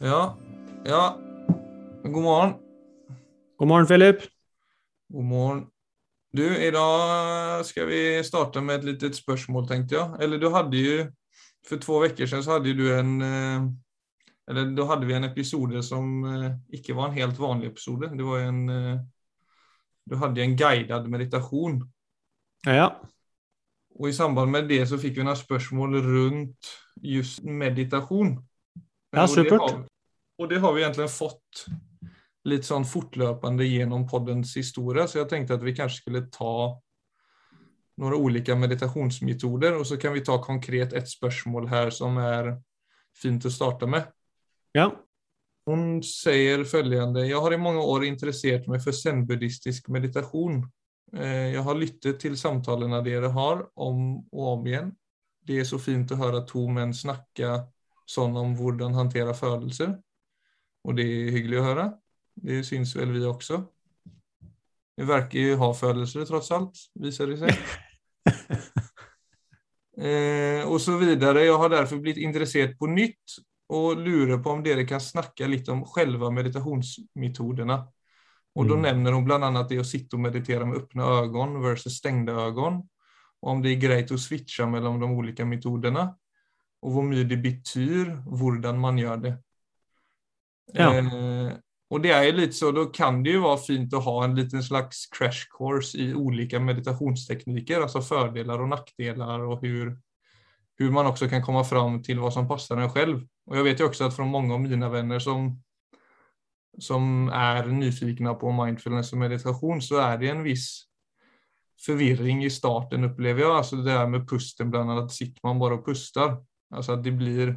[0.00, 0.38] Ja.
[0.84, 1.18] Ja.
[2.02, 2.52] God morgen.
[3.56, 4.22] God morgen, Philip.
[5.08, 5.66] God morgen.
[6.32, 10.22] Du, i dag skal vi starte med et litet spørsmål, tenkte jeg.
[10.22, 11.08] Eller du hadde jo
[11.66, 13.66] For to uker siden så hadde du en eh,
[14.48, 18.12] Eller da hadde vi en episode som eh, ikke var en helt vanlig episode.
[18.14, 19.00] Det var en eh,
[20.10, 21.82] Du hadde en guided meditasjon.
[22.66, 22.90] Ja.
[23.98, 26.70] Og i samband med det så fikk vi noen spørsmål rundt
[27.02, 28.38] just meditasjon.
[29.14, 29.84] Ja, Og det har-
[30.40, 31.68] Og det har vi egentlig fått
[32.44, 36.78] litt sånn fortløpende gjennom poddens historie, så jeg tenkte at vi kanskje skulle ta
[37.98, 42.58] noen ulike meditasjonsmetoder, og så kan vi ta konkret et spørsmål her som er
[43.16, 44.06] fint å starte med.
[44.74, 44.92] Ja.
[45.66, 50.62] Hun sier følgende Jeg har i mange år interessert meg for zen-buddhistisk meditasjon.
[51.12, 54.96] Eh, Jeg har lyttet til samtalene dere har om og om igjen.
[55.44, 57.66] Det er så fint å høre to menn snakke
[58.08, 59.92] sånn om hvordan håndtere følelser.
[60.88, 61.86] Og det er hyggelig å høre.
[62.38, 63.60] Det syns vel vi også.
[64.98, 67.52] Vi verker jo ha følelser, tross alt, viser det seg.
[69.98, 71.40] Eh, og så videre.
[71.42, 73.40] Jeg har derfor blitt interessert på nytt
[73.74, 77.78] og lurer på om dere kan snakke litt om selve meditasjonsmetodene.
[78.54, 78.82] Og da Mm.
[78.82, 79.50] nevner hun bl.a.
[79.66, 82.84] det å sitte og meditere med åpne øyne versus stengte øyne.
[83.42, 86.14] Og om det er greit å switche mellom de ulike metodene.
[86.84, 89.32] Og hvor mye det betyr hvordan man gjør det.
[90.76, 90.92] Ja.
[90.92, 91.56] Eh,
[91.88, 94.34] og det er jo litt så, da kan det jo være fint å ha en
[94.36, 99.94] liten slags crash course i ulike meditasjonsteknikker, altså fordeler og nackdelar og hur,
[100.78, 103.22] hur man også kan komme fram til hva som passer en selv.
[103.48, 105.48] Og jeg vet jo også at fra mange av mine venner som,
[106.76, 110.68] som er nyfikne på mindfulness og meditasjon, så er det en viss
[111.80, 113.54] forvirring i starten, opplever jeg.
[113.54, 116.36] Altså det der med pusten, blant annet, sitter man bare og puster.
[116.74, 117.56] Altså at det blir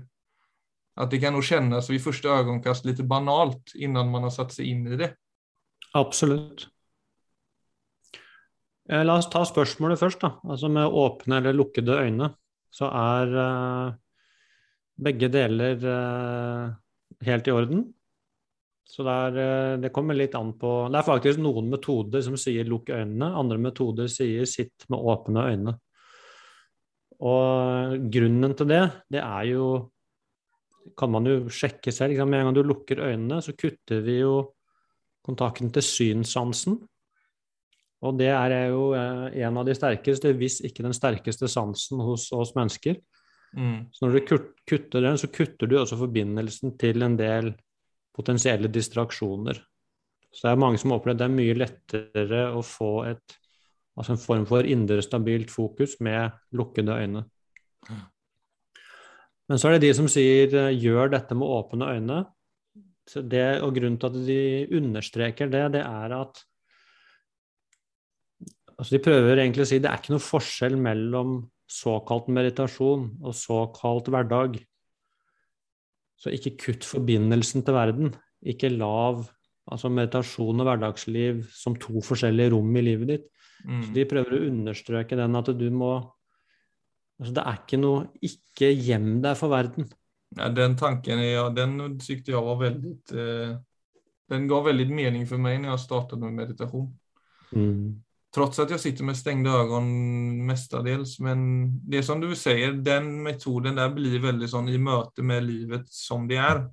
[0.95, 4.67] att det kan nog kännas vid första ögonkast lite banalt innan man har satt seg
[4.67, 5.13] inn i det.
[5.93, 6.67] Absolutt.
[8.89, 10.21] Eh, La oss ta spørsmålet først.
[10.21, 10.35] da.
[10.43, 12.33] Altså Med åpne eller lukkede øyne
[12.71, 13.93] så er eh,
[15.03, 16.69] begge deler eh,
[17.27, 17.85] helt i orden.
[18.91, 22.37] Så det, er, eh, det kommer litt an på Det er faktisk noen metoder som
[22.39, 25.77] sier lukk øynene, andre metoder sier sitt med åpne øyne.
[27.21, 28.83] Og grunnen til det,
[29.13, 29.65] det er jo
[30.97, 32.17] kan man jo sjekke selv.
[32.25, 34.55] Med en gang du lukker øynene, så kutter vi jo
[35.21, 36.79] kontakten til synssansen.
[38.01, 42.31] Og det er jo eh, en av de sterkeste, hvis ikke den sterkeste sansen hos
[42.33, 42.97] oss mennesker.
[43.91, 44.37] Så når du
[44.69, 47.51] kutter den, så kutter du også forbindelsen til en del
[48.15, 49.59] potensielle distraksjoner.
[50.31, 53.35] Så det er mange som har opplevd det er mye lettere å få et,
[53.97, 57.25] altså en form for indre stabilt fokus med lukkede øyne.
[59.49, 62.21] Men så er det de som sier eh, gjør dette med åpne øyne.
[63.11, 66.43] Det, og grunnen til at de understreker det, det er at
[68.77, 71.33] altså De prøver egentlig å si det er ikke noe forskjell mellom
[71.69, 74.55] såkalt meditasjon og såkalt hverdag.
[76.17, 78.15] Så ikke kutt forbindelsen til verden.
[78.41, 79.27] Ikke lav
[79.71, 83.29] altså meditasjon og hverdagsliv som to forskjellige rom i livet ditt.
[83.65, 83.81] Mm.
[83.85, 85.93] Så de prøver å understreke den at du må
[87.21, 89.85] Altså det er ikke noe ikke gjem deg for verden.
[90.33, 93.51] Ja, den tanken ja, den syntes jeg var veldig eh,
[94.31, 96.87] Den ga veldig mening for meg når jeg startet med meditasjon.
[98.31, 101.17] Trots at jeg sitter med stengte øyne mestadels.
[101.19, 101.41] Men
[101.83, 106.29] det som du sier, den metoden der blir veldig sånn i møte med livet som
[106.29, 106.63] det er.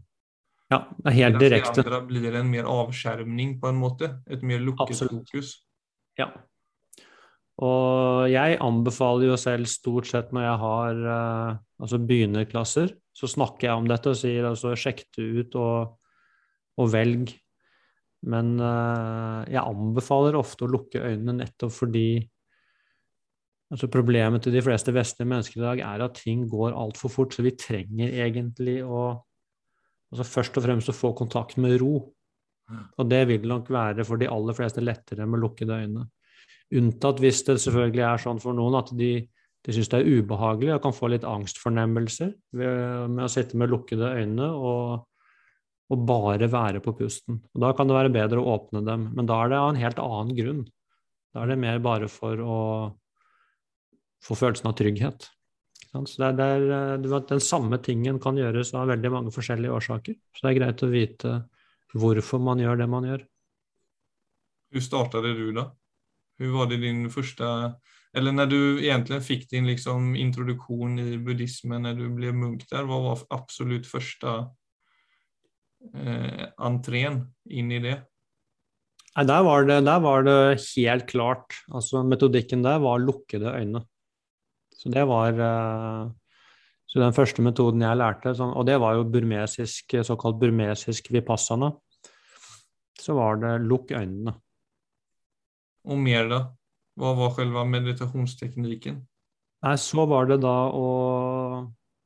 [0.69, 1.81] Ja, det er helt direkte.
[1.81, 4.13] Det andre blir en mer avskjermning på en måte.
[4.29, 5.31] Et mer lukket Absolutt.
[5.31, 5.55] fokus.
[6.21, 6.29] Ja.
[7.65, 13.67] Og jeg anbefaler jo selv stort sett når jeg har eh, altså begynnerklasser, så snakker
[13.67, 15.97] jeg om dette og sier altså sjekk det ut og,
[16.79, 17.33] og velg.
[18.31, 22.11] Men eh, jeg anbefaler ofte å lukke øynene nettopp fordi
[23.73, 27.35] altså problemet til de fleste vestlige mennesker i dag er at ting går altfor fort,
[27.35, 29.11] så vi trenger egentlig å
[30.13, 31.97] altså først og fremst å få kontakt med ro.
[32.69, 36.05] Og det vil nok være for de aller fleste lettere med lukkede øyne.
[36.79, 39.13] Unntatt hvis det selvfølgelig er sånn for noen at de,
[39.65, 42.83] de syns det er ubehagelig og kan få litt angstfornemmelser ved,
[43.15, 45.07] med å sitte med lukkede øyne og,
[45.89, 47.41] og bare være på pusten.
[47.55, 49.81] Og Da kan det være bedre å åpne dem, men da er det av en
[49.81, 50.63] helt annen grunn.
[51.33, 52.61] Da er det mer bare for å
[54.25, 55.29] få følelsen av trygghet.
[55.89, 59.33] Så det er, det er, eh, vet, Den samme tingen kan gjøres av veldig mange
[59.35, 60.19] forskjellige årsaker.
[60.37, 61.35] Så det er greit å vite
[61.97, 63.25] hvorfor man gjør det man gjør.
[64.69, 65.71] Hvordan startet du da?
[66.39, 67.49] Hvor var det din første
[68.17, 72.87] eller når du egentlig fikk din liksom introduktion i buddhismen når du ble munk der,
[72.89, 74.33] hva var absolutt første
[75.93, 77.99] eh, entreen inn i det?
[79.13, 81.61] Nei, der var, det, der var det helt klart.
[81.75, 83.83] Altså, metodikken der var lukkede øyne.
[84.79, 86.11] Så det var eh,
[86.89, 91.69] Så den første metoden jeg lærte, sånn, og det var jo burmesisk, såkalt burmesisk vipassana,
[92.97, 94.33] så var det lukk øynene.
[95.85, 96.39] Og mer, da?
[96.99, 99.03] Hva var selve meditasjonsteknikken?
[99.67, 100.87] Nei, så var det da å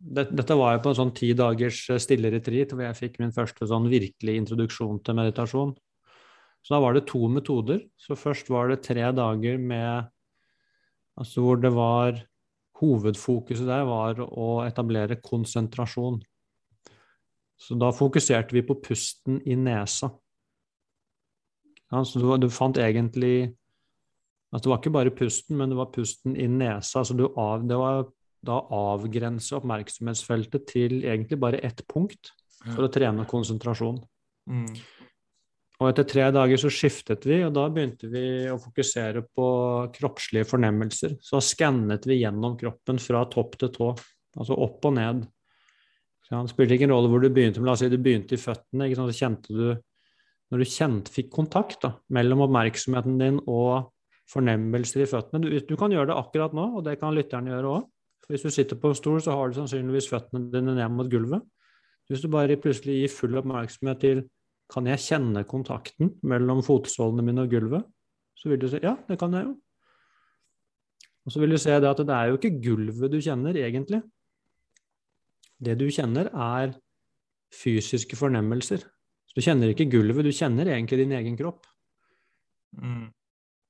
[0.02, 3.68] dette var jo på en sånn ti dagers stille retreat hvor jeg fikk min første
[3.70, 5.76] sånn virkelig introduksjon til meditasjon.
[6.62, 7.84] Så da var det to metoder.
[7.94, 10.10] Så først var det tre dager med
[11.12, 12.16] Altså hvor det var
[12.80, 16.20] Hovedfokuset der var å etablere konsentrasjon.
[17.62, 20.10] Så da fokuserte vi på pusten i nesa.
[21.92, 23.52] så du, du fant egentlig
[24.52, 27.00] Altså det var ikke bare pusten, men det var pusten i nesa.
[27.08, 28.02] Så du av, det var
[28.44, 32.34] da avgrense oppmerksomhetsfeltet til egentlig bare ett punkt
[32.66, 34.02] for å trene konsentrasjon.
[34.50, 34.74] Mm.
[35.82, 39.46] Og etter tre dager så skiftet vi, og da begynte vi å fokusere på
[39.96, 41.16] kroppslige fornemmelser.
[41.18, 43.88] Så skannet vi gjennom kroppen fra topp til tå,
[44.38, 45.24] altså opp og ned.
[46.22, 48.36] Så det spilte ikke en rolle hvor du begynte, men la oss si du begynte
[48.36, 48.92] i føttene.
[48.94, 49.72] Så kjente du
[50.52, 53.88] Når du kjente, fikk kontakt da, mellom oppmerksomheten din og
[54.28, 57.70] fornemmelser i føttene du, du, kan gjøre det akkurat nå, og det kan lytteren gjøre
[57.70, 57.86] òg.
[58.28, 61.40] Hvis du sitter på en stol, så har du sannsynligvis føttene dine ned mot gulvet.
[62.12, 64.22] Hvis du bare plutselig gir full oppmerksomhet til
[64.72, 67.84] kan jeg kjenne kontakten mellom fotsålene mine og gulvet?
[68.38, 69.54] Så vil du si ja, det kan jeg jo.
[71.22, 74.00] Og så vil du se det at det er jo ikke gulvet du kjenner, egentlig.
[75.62, 76.72] Det du kjenner, er
[77.54, 78.82] fysiske fornemmelser.
[79.28, 81.68] Så du kjenner ikke gulvet, du kjenner egentlig din egen kropp.
[82.74, 83.12] Mm.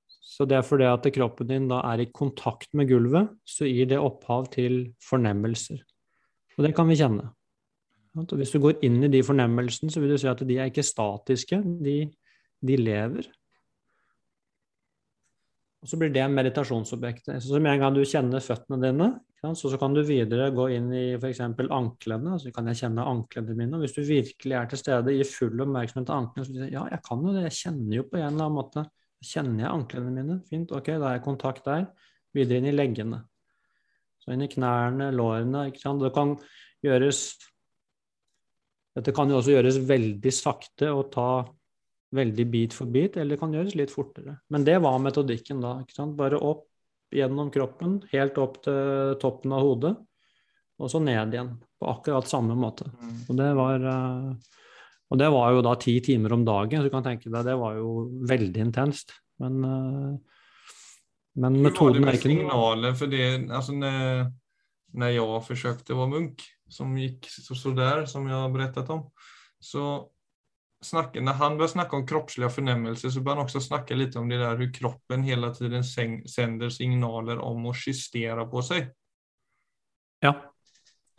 [0.09, 3.91] Så det er fordi at kroppen din da er i kontakt med gulvet, så gir
[3.91, 5.83] det opphav til fornemmelser.
[6.57, 7.29] Og det kan vi kjenne.
[8.19, 10.69] Og hvis du går inn i de fornemmelsene, så vil du se at de er
[10.69, 11.97] ikke statiske, de,
[12.61, 13.31] de lever.
[15.83, 17.41] Og så blir det meditasjonsobjektet.
[17.43, 19.09] Så med en gang du kjenner føttene dine,
[19.59, 21.41] så, kan du videre gå inn i f.eks.
[21.43, 22.37] anklene.
[22.39, 23.75] Så kan jeg kjenne anklene mine.
[23.75, 26.67] Og hvis du virkelig er til stede, gir full oppmerksomhet til anklene, så vil du
[26.69, 28.85] si ja, jeg kan jo det, jeg kjenner jo på en eller annen måte.
[29.23, 30.39] Kjenner jeg anklene mine?
[30.47, 31.89] Fint, ok, da er jeg kontakt der.
[32.37, 33.19] Videre inn i leggene.
[34.23, 35.65] Så inn i knærne, lårene.
[35.75, 36.37] Det kan
[36.87, 37.25] gjøres
[38.97, 41.29] dette kan jo også gjøres veldig sakte og ta
[42.13, 44.37] veldig bit for bit, eller det kan gjøres litt fortere.
[44.53, 45.79] Men det var metodikken da.
[45.81, 46.17] ikke sant?
[46.19, 46.67] Bare opp
[47.13, 49.93] gjennom kroppen, helt opp til toppen av hodet,
[50.81, 51.55] og så ned igjen.
[51.81, 52.89] På akkurat samme måte.
[52.93, 53.17] Mm.
[53.29, 54.61] Og det var, eh,
[55.13, 57.57] og det var jo da ti timer om dagen, så du kan tenke deg det
[57.61, 59.17] var jo veldig intenst.
[59.43, 60.39] Men, eh,
[61.43, 63.29] men metoden er ikke Hva var det med signalet for det?
[63.49, 64.33] Altså, når,
[65.01, 68.91] når jeg forsøkte å være munk, som gikk så, så der, som jeg har berettet
[68.93, 69.07] om.
[69.63, 69.85] Så
[70.83, 74.31] snakker, når han bør snakke om kroppslige fornemmelser, så bør han også snakke litt om
[74.31, 78.91] det der hvordan kroppen hele tiden sender signaler om å justere på seg.
[80.23, 80.35] Ja.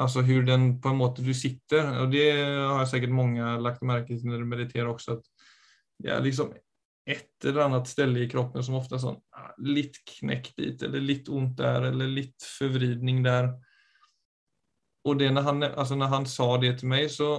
[0.02, 4.16] Alltså hvordan den på en måte du sitter, Og det har sikkert mange lagt merke
[4.16, 5.20] til når du mediterer også.
[5.20, 5.50] at
[6.04, 6.54] det er liksom
[7.06, 11.30] et eller annet sted i kroppen som ofta sånn ah, litt knekt dit, eller litt
[11.30, 13.52] ont der, eller litt forvridning der
[15.04, 17.36] och det når han, altså når han sa det til meg, så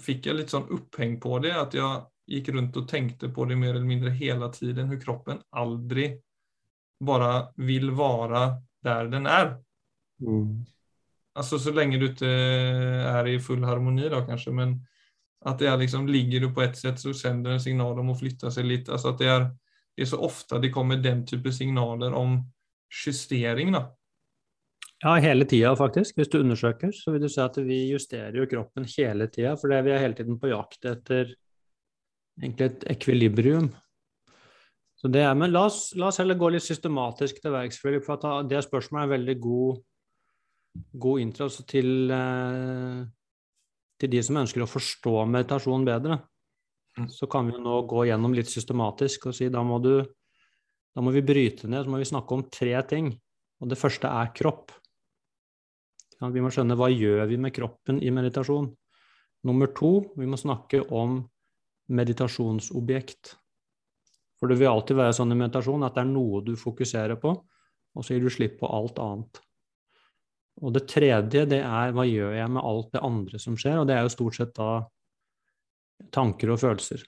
[0.00, 3.56] fikk jeg litt sånn oppheng på det, At jeg gikk rundt og tenkte på det
[3.58, 6.12] mer eller mindre hele tiden, Hvordan kroppen aldri
[7.00, 9.56] bare vil være der den er.
[10.20, 10.66] Mm.
[11.36, 14.74] Altså så lenge du ikke er i full harmoni da kanskje, men
[15.46, 18.18] at det er liksom, ligger du på ett sätt så sender en signal om å
[18.18, 18.88] flytta seg litt.
[18.88, 19.46] Altså at det er,
[19.96, 22.42] det er så ofte det kommer den type signaler om
[23.06, 23.86] justering då.
[25.00, 26.18] Ja, hele tida, faktisk.
[26.18, 29.54] Hvis du undersøker, så vil du se at vi justerer jo kroppen hele tida.
[29.56, 31.30] For vi er hele tiden på jakt etter
[32.40, 33.70] egentlig et ekvilibrium.
[35.00, 37.78] Så det er, men la oss, la oss heller gå litt systematisk til verks.
[37.80, 37.96] For
[38.44, 39.78] det spørsmålet er en veldig god,
[41.06, 43.00] god intro til, eh,
[43.96, 46.20] til de som ønsker å forstå meditasjon bedre.
[46.98, 47.08] Mm.
[47.08, 50.04] Så kan vi nå gå gjennom litt systematisk og si da må, du,
[50.92, 53.14] da må vi bryte ned, så må vi snakke om tre ting.
[53.64, 54.76] Og det første er kropp.
[56.20, 58.68] Vi må skjønne hva gjør vi med kroppen i meditasjon.
[59.48, 61.22] Nummer to, vi må snakke om
[61.90, 63.36] meditasjonsobjekt.
[64.40, 67.32] For det vil alltid være sånn i meditasjon at det er noe du fokuserer på,
[67.40, 69.40] og så gir du slipp på alt annet.
[70.60, 73.88] Og det tredje, det er hva gjør jeg med alt det andre som skjer, og
[73.88, 74.72] det er jo stort sett da
[76.12, 77.04] tanker og følelser.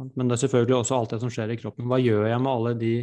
[0.00, 1.88] Men det er selvfølgelig også alt det som skjer i kroppen.
[1.88, 2.94] Hva gjør jeg med alle de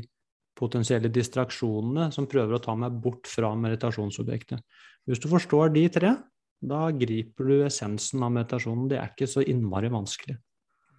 [0.58, 4.64] potensielle distraksjonene som prøver å ta meg bort fra meditasjonsobjektet.
[5.08, 6.16] Hvis du forstår de tre,
[6.58, 8.88] da griper du essensen av meditasjonen.
[8.90, 10.38] Det er ikke så innmari vanskelig.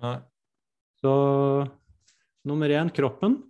[0.04, 0.18] Nei.
[1.02, 1.12] Så
[2.48, 3.40] nummer én kroppen.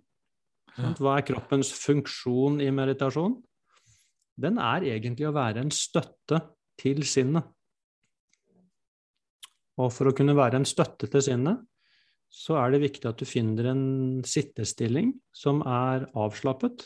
[0.99, 3.37] Hva er kroppens funksjon i meditasjon?
[4.39, 6.39] Den er egentlig å være en støtte
[6.79, 7.43] til sinnet.
[9.79, 11.59] Og for å kunne være en støtte til sinnet,
[12.29, 13.83] så er det viktig at du finner en
[14.27, 16.85] sittestilling som er avslappet,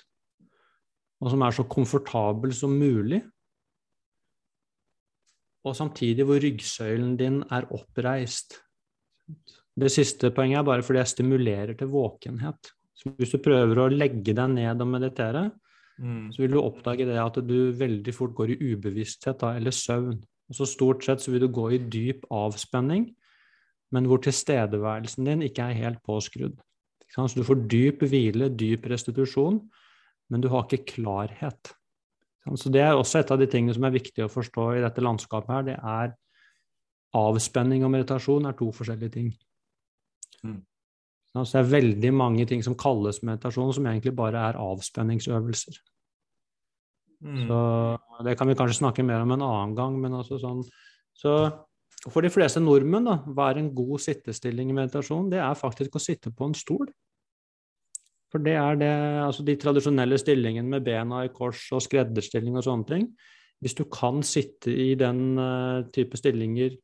[1.23, 3.21] og som er så komfortabel som mulig,
[5.63, 8.57] og samtidig hvor ryggsøylen din er oppreist.
[9.79, 12.73] Det siste poenget er bare fordi jeg stimulerer til våkenhet.
[12.93, 15.45] Så hvis du prøver å legge deg ned og meditere,
[15.99, 16.31] Mm.
[16.33, 20.17] så vil du oppdage det at du veldig fort går i ubevissthet da, eller søvn.
[20.49, 23.11] Og så stort sett så vil du gå i dyp avspenning,
[23.93, 26.57] men hvor tilstedeværelsen din ikke er helt påskrudd.
[27.13, 29.59] Så du får dyp hvile, dyp restitusjon,
[30.33, 31.73] men du har ikke klarhet.
[32.57, 35.03] Så det er også et av de tingene som er viktig å forstå i dette
[35.03, 36.15] landskapet her, det er
[37.13, 39.29] avspenning og meditasjon er to forskjellige ting.
[40.43, 40.59] Mm.
[41.33, 45.77] Så det er veldig mange ting som kalles meditasjon, som egentlig bare er avspenningsøvelser.
[47.23, 47.45] Mm.
[47.47, 47.59] Så
[48.27, 50.65] det kan vi kanskje snakke mer om en annen gang, men altså sånn
[51.13, 51.29] Så
[52.11, 55.29] for de fleste nordmenn, da, hva er en god sittestilling i meditasjon?
[55.31, 56.89] Det er faktisk å sitte på en stol.
[58.33, 58.93] For det er det
[59.23, 63.05] Altså de tradisjonelle stillingene med bena i kors og skredderstilling og sånne ting.
[63.63, 66.75] Hvis du kan sitte i den eh, type stillinger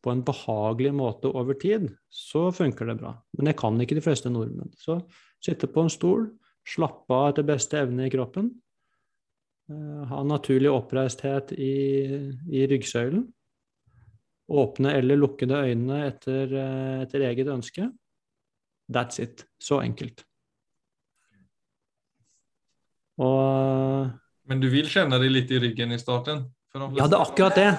[0.00, 3.12] på en behagelig måte over tid, så funker det bra.
[3.36, 4.72] Men det kan ikke de fleste nordmenn.
[4.80, 4.96] Så
[5.44, 6.30] sitte på en stol,
[6.64, 8.48] slappe av etter beste evne i kroppen.
[9.68, 11.74] eh, ha naturlig oppreisthet i,
[12.48, 13.26] i ryggsøylen.
[14.50, 17.86] Åpne eller lukkede øyne etter, eh, etter eget ønske.
[18.90, 19.44] That's it.
[19.62, 20.24] Så enkelt.
[23.20, 24.10] Og
[24.48, 26.48] Men du vil kjenne det litt i ryggen i starten?
[26.74, 27.70] Ja, det er akkurat det.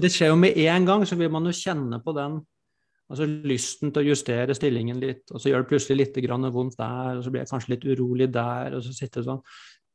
[0.00, 2.40] Det skjer jo med en gang, så vil man jo kjenne på den
[3.10, 6.76] altså lysten til å justere stillingen litt, og så gjør det plutselig litt grann vondt
[6.78, 9.40] der, og så blir jeg kanskje litt urolig der, og så sitter det sånn.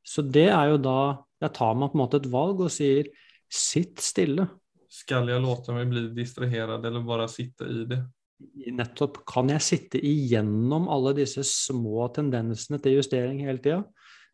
[0.06, 1.00] Så det er jo da
[1.44, 3.10] Jeg tar meg på en måte et valg og sier
[3.52, 4.46] sitt stille.
[4.96, 8.00] Skal jeg låte meg bli distrahert, eller bare sitte i det?
[8.76, 13.82] Nettopp kan jeg sitte igjennom alle disse små tendensene til justering hele tida.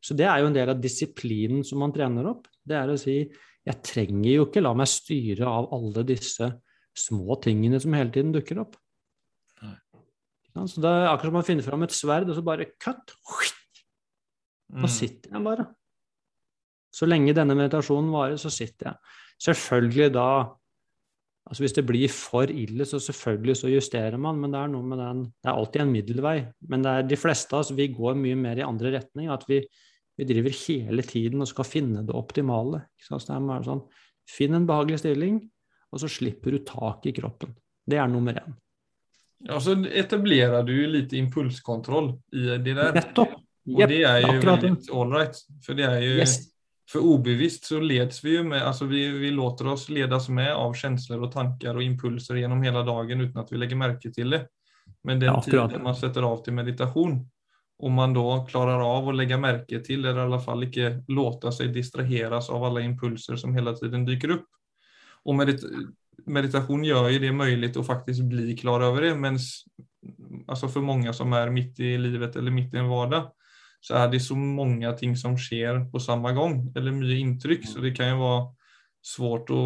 [0.02, 2.48] Så det er jo en del av disiplinen som man trener opp.
[2.66, 3.18] Det er å si
[3.62, 6.48] jeg trenger jo ikke la meg styre av alle disse
[6.98, 8.78] små tingene som hele tiden dukker opp.
[9.62, 13.14] Ja, så det er akkurat som man finner fram et sverd, og så bare cut.
[14.72, 15.68] Nå Da sitter jeg bare.
[16.92, 18.98] Så lenge denne meditasjonen varer, så sitter jeg.
[19.42, 20.32] Selvfølgelig da
[21.50, 24.86] altså Hvis det blir for ille, så selvfølgelig så justerer man, men det er noe
[24.88, 26.36] med den Det er alltid en middelvei.
[26.70, 29.32] Men det er de fleste av oss vi går mye mer i andre retning.
[29.34, 29.58] At vi,
[30.18, 32.86] vi driver hele tiden og skal finne det optimale.
[33.02, 33.84] Så det er bare sånn
[34.32, 35.42] Finn en behagelig stilling,
[35.92, 37.56] og så slipper du tak i kroppen.
[37.84, 38.54] Det er nummer én.
[39.50, 42.94] Ja, så etablerer du litt impulskontroll i det der.
[42.96, 43.34] Nettopp!
[43.68, 45.42] Og Jepp, det er jo veldig ålreit.
[45.66, 46.38] For det er jo Yes.
[46.92, 50.74] För obevisst så leds vi ju med, alltså vi, vi låter oss ledas med av
[50.74, 54.48] känslor och tankar och impulser gjennom hele dagen uten at vi legger merke til det.
[55.04, 57.30] Men den Ja, tiden man setter av til meditation,
[57.80, 61.52] om man da klarer av å legge merke til, eller i alla fall ikke låta
[61.52, 64.48] seg distraheras av alle impulser som hele tiden dyker opp.
[65.26, 65.64] Og medit
[66.26, 69.40] meditation gjør jo det mulig å faktisk bli klar over det, men
[70.48, 73.32] altså for mange som er midt i livet eller midt i en vardag,
[73.82, 77.82] så er det så mange ting som skjer på samme gang, eller mye inntrykk, så
[77.82, 78.44] det kan jo være
[79.02, 79.64] svårt å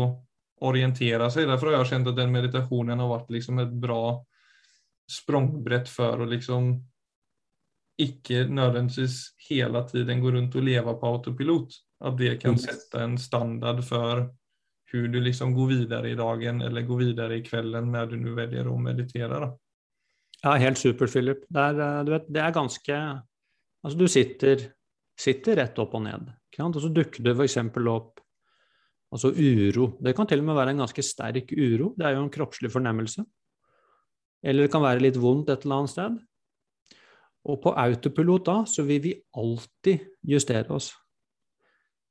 [0.63, 1.49] orientere seg.
[1.49, 4.21] Derfor har jeg kjent at den meditasjonen har vært liksom et bra
[5.11, 6.71] språkbrett for å liksom
[8.01, 9.19] ikke nødvendigvis
[9.49, 11.75] hele tiden gå rundt og leve på autopilot.
[12.03, 12.59] At det kan Mm.
[12.59, 14.31] sette en standard for
[14.91, 18.35] hvordan du liksom går videre i dagen eller går videre i kvelden når du nå
[18.35, 19.39] velger å meditere.
[19.39, 19.51] Da.
[20.43, 21.45] Ja, helt supert, Philip.
[21.49, 23.23] Det er, eh, du vet, det er ganske
[23.85, 24.63] Altså, du sitter,
[25.19, 27.59] sitter rett opp og ned, og så dukker det f.eks.
[27.91, 28.23] opp
[29.13, 29.91] altså uro.
[30.01, 31.93] Det kan til og med være en ganske sterk uro.
[31.95, 33.23] Det er jo en kroppslig fornemmelse.
[34.45, 36.17] Eller det kan være litt vondt et eller annet sted.
[37.45, 40.91] Og på autopilot da, så vil vi alltid justere oss.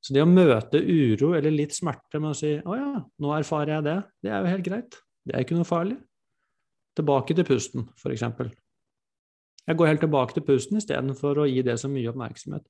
[0.04, 3.76] Så det å møte uro eller litt smerte med å si 'Å ja, nå erfarer
[3.76, 4.98] jeg det', det er jo helt greit.
[5.24, 5.96] Det er ikke noe farlig.
[6.94, 8.22] Tilbake til pusten, f.eks.
[9.64, 12.66] Jeg går helt tilbake til pusten istedenfor å gi det så mye oppmerksomhet.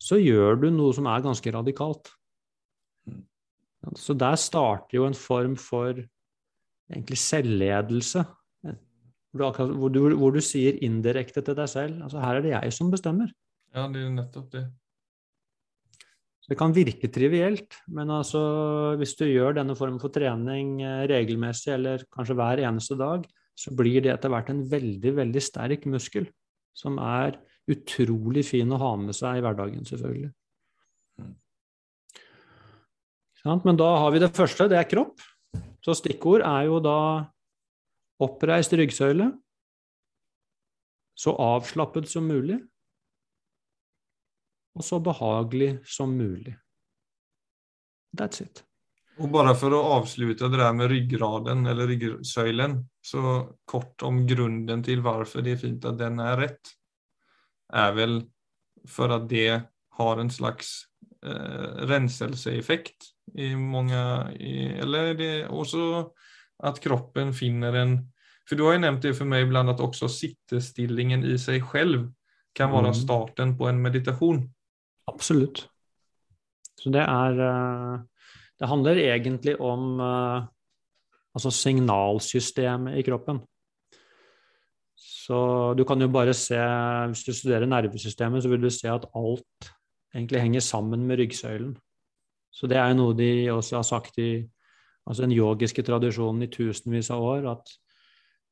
[0.00, 2.10] Så gjør du noe som er ganske radikalt.
[3.98, 5.92] Så der starter jo en form for
[6.88, 8.24] egentlig selvledelse.
[9.36, 12.54] Hvor du, hvor du, hvor du sier indirekte til deg selv altså her er det
[12.54, 13.28] jeg som bestemmer.
[13.76, 14.64] Ja, det er nettopp det.
[16.48, 18.40] Det kan virke trivielt, men altså,
[18.96, 23.26] hvis du gjør denne formen for trening eh, regelmessig, eller kanskje hver eneste dag,
[23.58, 26.28] så blir det etter hvert en veldig, veldig sterk muskel,
[26.76, 30.30] som er utrolig fin å ha med seg i hverdagen, selvfølgelig.
[31.18, 31.34] Mm.
[33.64, 35.18] Men da har vi det første, det er kropp.
[35.84, 36.98] Så stikkord er jo da
[38.22, 39.30] oppreist ryggsøyle,
[41.18, 42.60] så avslappet som mulig,
[44.78, 46.54] og så behagelig som mulig.
[48.14, 48.67] That's it.
[49.18, 53.22] Og bare for å avslutte det der med ryggraden eller ryggsøylen, så
[53.66, 56.74] kort om grunnen til hvorfor det er fint at den er rett,
[57.74, 58.20] er vel
[58.88, 59.48] for at det
[59.98, 60.86] har en slags
[61.26, 63.98] eh, renselseeffekt i mange
[64.38, 66.06] i, Eller det også
[66.64, 67.98] at kroppen finner en
[68.48, 72.06] For du har jo nevnt det for meg iblant at også sittestillingen i seg selv
[72.56, 72.96] kan være mm.
[72.96, 74.38] starten på en meditasjon.
[75.10, 75.66] Absolutt.
[76.80, 77.98] Så det er eh,
[78.58, 80.46] Det handler egentlig om eh,
[81.34, 83.40] altså signalsystemet i kroppen.
[84.98, 86.58] Så du kan jo bare se,
[87.10, 89.68] hvis du studerer nervesystemet, så vil du se at alt
[90.14, 91.76] egentlig henger sammen med ryggsøylen.
[92.50, 94.30] Så det er jo noe de også har sagt i
[95.08, 97.70] altså den yogiske tradisjonen i tusenvis av år, at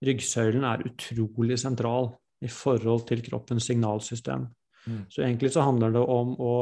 [0.06, 2.12] ryggsøylen er utrolig sentral
[2.44, 4.46] i forhold til kroppens signalsystem.
[4.86, 5.02] Mm.
[5.10, 6.54] Så egentlig så handler det om å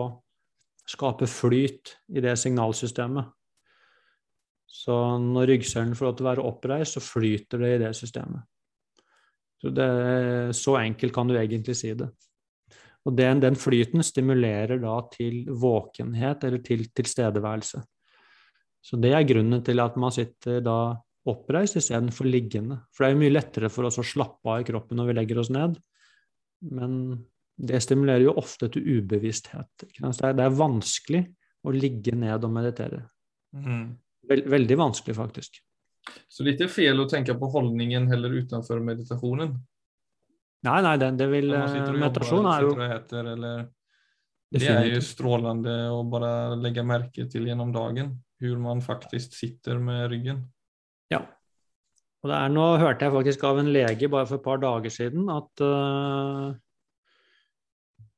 [0.88, 3.30] skape flyt i det signalsystemet.
[4.74, 8.42] Så når ryggsøylen får lov til å være oppreist, så flyter det i det systemet.
[9.62, 9.88] Så, det,
[10.58, 12.10] så enkelt kan du egentlig si det.
[13.04, 17.80] Og den, den, flyten stimulerer da til våkenhet eller til tilstedeværelse.
[18.84, 20.78] Så det er grunnen til at man sitter da
[21.28, 22.82] oppreist istedenfor liggende.
[22.92, 25.16] For det er jo mye lettere for oss å slappe av i kroppen når vi
[25.20, 25.78] legger oss ned.
[26.64, 26.98] Men
[27.54, 29.86] det stimulerer jo ofte til ubevissthet.
[29.98, 31.22] Det er vanskelig
[31.64, 33.04] å ligge ned og meditere.
[33.54, 33.94] Mm.
[34.28, 35.60] Veldig vanskelig, faktisk.
[36.28, 39.54] Så det er ikke feil å tenke på holdningen heller utenfor meditasjonen?
[40.64, 43.64] Nei, nei, det, det vil Meditasjon er jo heter, eller,
[44.52, 49.78] Det er jo strålende å bare legge merke til gjennom dagen hvordan man faktisk sitter
[49.80, 50.42] med ryggen.
[51.12, 51.22] Ja.
[52.24, 54.92] Og det er nå hørte jeg faktisk av en lege bare for et par dager
[54.92, 56.52] siden at uh,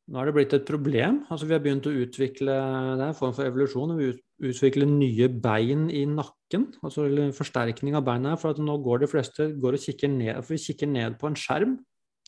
[0.07, 1.25] nå er det blitt et problem.
[1.35, 3.97] Altså, vi har begynt å utvikle det er en form for evolusjon.
[3.99, 4.13] Vi
[4.53, 8.37] utvikler nye bein i nakken, altså forsterkning av beina.
[8.39, 11.31] For at nå går de fleste går og kikker ned, for vi kikker ned på
[11.31, 11.75] en skjerm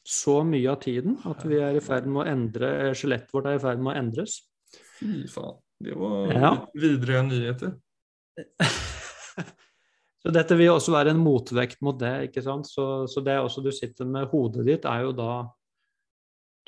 [0.09, 3.59] så mye av tiden at vi er i ferd med å endre Skjelettet vårt er
[3.59, 4.39] i ferd med å endres.
[4.99, 5.59] Fy faen.
[5.79, 6.53] Det var ja.
[6.75, 7.77] videre nyheter.
[10.25, 12.31] så dette vil også være en motvekt mot det.
[12.31, 12.67] ikke sant?
[12.67, 15.31] Så, så det også du sitter med hodet ditt, er jo da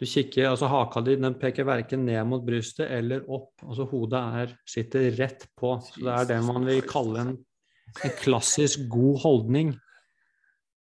[0.00, 3.52] du kikker, altså Haka di den peker verken ned mot brystet eller opp.
[3.66, 5.74] altså Hodet er, sitter rett på.
[5.84, 7.34] så Det er det man vil kalle en,
[8.06, 9.74] en klassisk god holdning,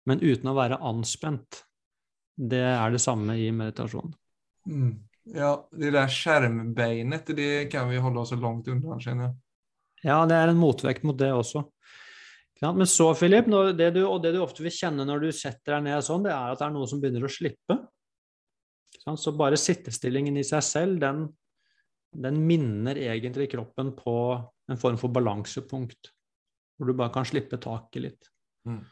[0.10, 1.62] men uten å være anspent.
[2.34, 4.15] Det er det samme i meditasjon.
[4.65, 4.95] Mm.
[5.30, 9.39] Ja, det der skjermbeinet, det kan vi holde oss langt unna, kjenner jeg.
[10.10, 11.63] Ja, det er en motvekt mot det også.
[12.63, 13.45] Men så, Philip,
[13.78, 16.34] det du, og det du ofte vil kjenne når du setter deg ned sånn, det
[16.34, 17.78] er at det er noe som begynner å slippe.
[19.19, 21.25] Så bare sittestillingen i seg selv, den,
[22.15, 24.17] den, minner egentlig kroppen på
[24.71, 26.13] en form for balansepunkt,
[26.77, 28.29] hvor du bare kan slippe taket litt.
[28.69, 28.84] Mm.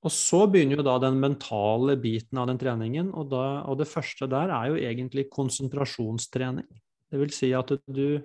[0.00, 3.90] Og så begynner jo da den mentale biten av den treningen, og, da, og, det
[3.90, 6.68] første der er jo egentlig konsentrasjonstrening.
[7.10, 8.22] Det vil si at du,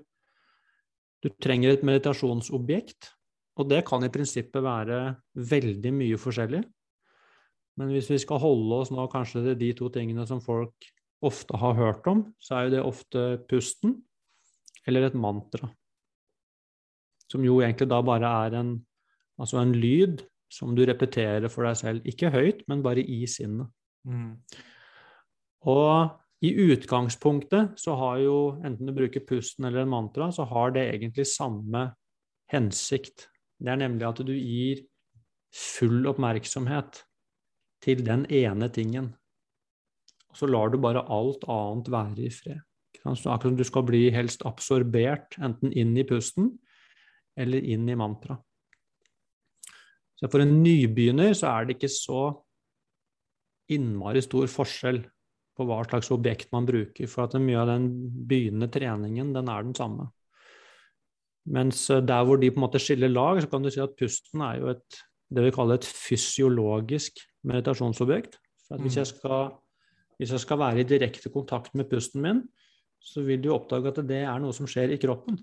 [1.19, 3.11] du trenger et meditasjonsobjekt,
[3.59, 5.01] og det kan i prinsippet være
[5.51, 6.63] veldig mye forskjellig.
[7.79, 10.87] Men hvis vi skal holde oss nå kanskje til de to tingene som folk
[11.25, 13.97] ofte har hørt om, så er jo det ofte pusten
[14.87, 15.69] eller et mantra.
[17.31, 18.77] Som jo egentlig da bare er en,
[19.41, 22.07] altså en lyd som du repeterer for deg selv.
[22.07, 23.71] Ikke høyt, men bare i sinnet.
[24.05, 24.37] Mm.
[25.65, 30.75] Og i utgangspunktet så har jo, enten du bruker pusten eller en mantra, så har
[30.75, 31.87] det egentlig samme
[32.53, 33.27] hensikt.
[33.57, 34.85] Det er nemlig at du gir
[35.55, 37.01] full oppmerksomhet
[37.85, 39.11] til den ene tingen.
[40.31, 42.63] Og så lar du bare alt annet være i fred.
[43.05, 46.55] Så akkurat som du skal bli helst absorbert, enten inn i pusten
[47.37, 48.39] eller inn i mantra.
[50.15, 52.23] Så for en nybegynner så er det ikke så
[53.75, 55.03] innmari stor forskjell
[55.55, 57.87] på hva slags objekt man bruker, for at mye av den
[58.27, 60.09] begynnende treningen, den er den samme.
[61.45, 64.41] Mens der hvor de på en måte skiller lag, så kan du si at pusten
[64.43, 68.39] er jo et, det vi kaller et fysiologisk meditasjonsobjekt.
[68.65, 69.11] For hvis, jeg mm.
[69.13, 69.49] skal,
[70.19, 72.41] hvis jeg skal være i direkte kontakt med pusten min,
[73.05, 75.37] så vil du oppdage at det er noe som skjer i kroppen.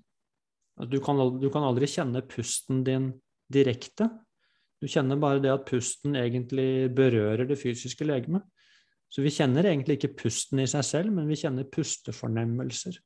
[0.90, 3.12] Du kan, du kan aldri kjenne pusten din
[3.52, 4.08] direkte.
[4.82, 8.42] Du kjenner bare det at pusten egentlig berører det fysiske legemet.
[9.12, 12.96] Så vi kjenner egentlig ikke pusten i seg selv, men vi kjenner pustefornemmelser.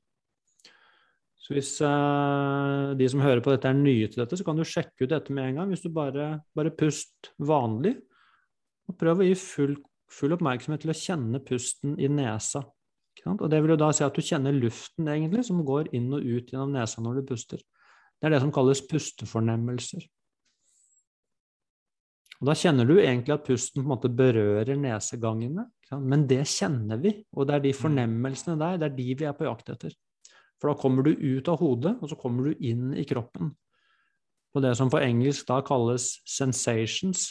[1.47, 4.65] Så hvis uh, de som hører på dette, er nye til dette, så kan du
[4.67, 5.75] sjekke ut dette med en gang.
[5.75, 7.97] Hvis du bare, bare pust vanlig,
[8.87, 9.77] og prøv å gi full,
[10.13, 12.65] full, oppmerksomhet til å kjenne pusten i nesa.
[13.27, 16.23] Og det vil jo da si at du kjenner luften egentlig, som går inn og
[16.23, 17.63] ut gjennom nesa når du puster.
[18.17, 20.05] Det er det som kalles pustefornemmelser.
[22.41, 27.01] Og Da kjenner du egentlig at pusten på en måte berører nesegangene, men det kjenner
[27.01, 27.15] vi.
[27.33, 27.79] Og det er de mm.
[27.81, 29.95] fornemmelsene der, det er de vi er på jakt etter.
[30.61, 33.55] For da kommer du ut av hodet, og så kommer du inn i kroppen.
[34.57, 37.29] Og det som på engelsk da kalles sensations.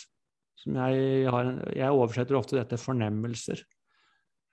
[0.65, 3.63] Som jeg, har, jeg oversetter ofte dette fornemmelser.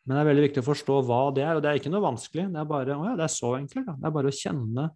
[0.05, 2.05] Men det er veldig viktig å forstå hva det er, og det er ikke noe
[2.05, 2.49] vanskelig.
[2.53, 3.87] Det er bare å ja, det er så enkelt.
[3.87, 3.95] Da.
[3.97, 4.91] Det er bare å kjenne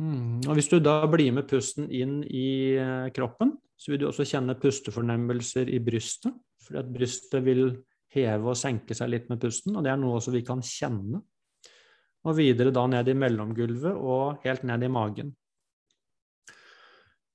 [0.00, 0.40] Mm.
[0.48, 4.26] Og Hvis du da blir med pusten inn i eh, kroppen, så vil du også
[4.28, 6.32] kjenne pustefornemmelser i brystet.
[6.62, 7.66] Fordi at brystet vil
[8.12, 11.22] heve og senke seg litt med pusten, og det er noe også vi kan kjenne.
[12.22, 15.32] Og videre da ned i mellomgulvet og helt ned i magen.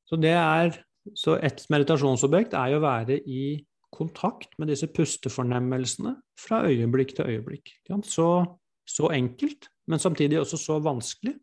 [0.07, 0.77] Så det er
[1.15, 3.43] så et meditasjonsobjekt er jo å være i
[3.93, 7.71] kontakt med disse pustefornemmelsene fra øyeblikk til øyeblikk.
[8.05, 8.27] Så,
[8.87, 11.37] så enkelt, men samtidig også så vanskelig.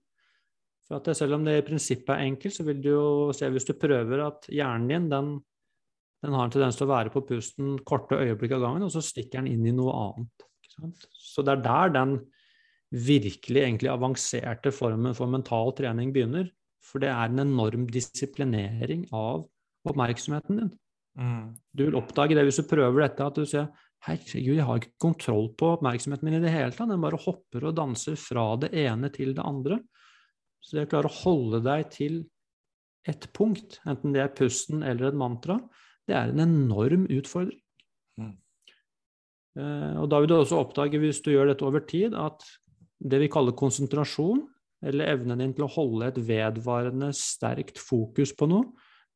[0.85, 3.66] For at selv om det i prinsippet er enkelt, så vil du jo se hvis
[3.68, 5.31] du prøver at hjernen din den,
[6.24, 9.03] den har en tendens til å være på pusten korte øyeblikk av gangen, og så
[9.05, 10.46] stikker den inn i noe annet.
[11.16, 12.18] Så det er der den
[12.94, 16.50] virkelig egentlig avanserte formen for mental trening begynner.
[16.85, 19.46] For det er en enorm disiplinering av
[19.85, 20.70] oppmerksomheten din.
[21.20, 21.55] Mm.
[21.73, 23.68] Du vil oppdage det hvis du prøver dette, at du sier
[24.05, 26.90] herregud, jeg har ikke kontroll på oppmerksomheten min i det hele tatt.
[26.90, 29.81] Den bare hopper og danser fra det ene til det andre.
[30.64, 32.23] Så det å klare å holde deg til
[33.09, 35.59] et punkt, enten det er pusten eller et mantra,
[36.09, 37.61] det er en enorm utfordring.
[38.20, 38.33] Mm.
[39.61, 42.44] Eh, og da vil du også oppdage, hvis du gjør dette over tid, at
[43.05, 44.47] det vi kaller konsentrasjon,
[44.85, 48.68] eller evnen din til å holde et vedvarende sterkt fokus på noe,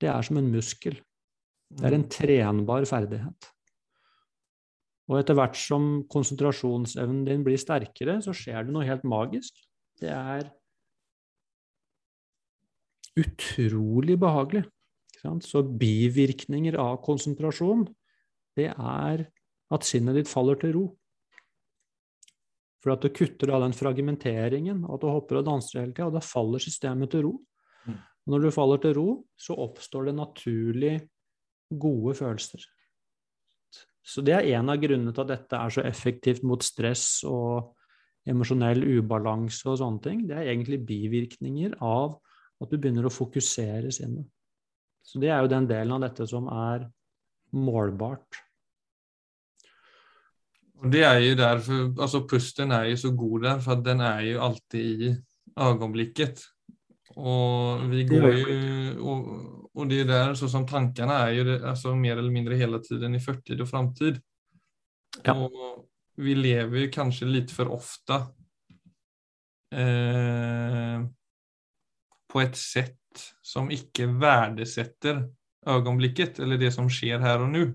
[0.03, 0.99] det er som en muskel.
[1.69, 2.13] Det er en mm.
[2.13, 3.51] trenbar ferdighet.
[5.09, 9.57] Og etter hvert som konsentrasjonsevnen din blir sterkere, så skjer det noe helt magisk.
[10.01, 10.51] Det er
[13.19, 14.67] utrolig behagelig.
[15.43, 17.89] Så bivirkninger av konsentrasjon,
[18.57, 19.25] det er
[19.75, 20.85] at sinnet ditt faller til ro.
[22.79, 26.15] For at du kutter av den fragmenteringen, at du hopper og danser hele tida, og
[26.15, 27.35] da faller systemet til ro.
[28.29, 29.09] Når du faller til ro,
[29.41, 30.95] så oppstår det naturlig
[31.81, 32.65] gode følelser.
[34.05, 37.75] Så det er en av grunnene til at dette er så effektivt mot stress og
[38.29, 40.27] emosjonell ubalanse og sånne ting.
[40.29, 42.19] Det er egentlig bivirkninger av
[42.59, 44.27] at du begynner å fokusere sinnet.
[45.05, 46.85] Så det er jo den delen av dette som er
[47.57, 48.43] målbart.
[50.79, 54.43] Det er jo derfor, altså Pusten er jo så god der, for den er jo
[54.47, 55.15] alltid i
[55.59, 56.45] øyeblikket.
[57.19, 58.59] Og vi går jo
[59.03, 59.31] og,
[59.79, 62.81] og det er der, så som tankene er jo det, altså, mer eller mindre hele
[62.83, 64.21] tiden i førtid og framtid.
[65.25, 65.35] Ja.
[65.35, 68.19] Og vi lever jo kanskje litt for ofte
[69.75, 70.99] eh,
[72.29, 72.97] på et sett
[73.43, 75.23] som ikke verdesetter
[75.69, 77.67] øyeblikket, eller det som skjer her og nå.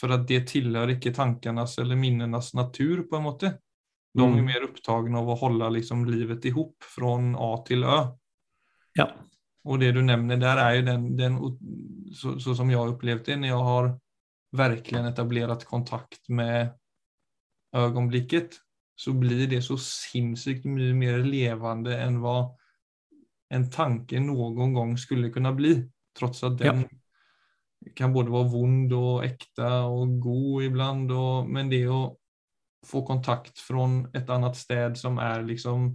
[0.00, 3.52] For at det tilhører ikke tankenes eller minnenes natur, på en måte.
[4.14, 4.44] De er mm.
[4.46, 7.16] mer opptatt av å holde liksom, livet i hop fra
[7.48, 7.98] A til Ø.
[8.98, 9.08] Ja.
[9.64, 11.38] Og det du nevner der, er jo den, den
[12.14, 13.92] så, så, som jeg har opplevd det, når jeg har
[14.54, 16.74] virkelig etablert kontakt med
[17.74, 18.60] øyeblikket,
[18.94, 22.36] så blir det så sinnssykt mye mer levende enn hva
[23.54, 25.74] en tanke noen gang skulle kunne bli.
[26.14, 27.94] Trots at den ja.
[27.98, 31.10] kan både være vond og ekte og god iblant.
[31.10, 32.04] Og, men det å
[32.86, 35.90] få kontakt fra et annet sted som er liksom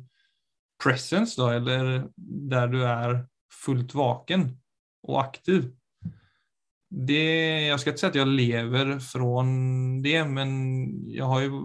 [0.79, 3.19] presence, da, eller der du er
[3.51, 4.47] fullt vaken
[5.07, 5.67] og aktiv.
[6.89, 7.25] Det,
[7.69, 9.43] jeg skal ikke si at jeg lever fra
[10.03, 10.51] det, men
[11.13, 11.61] jeg har jo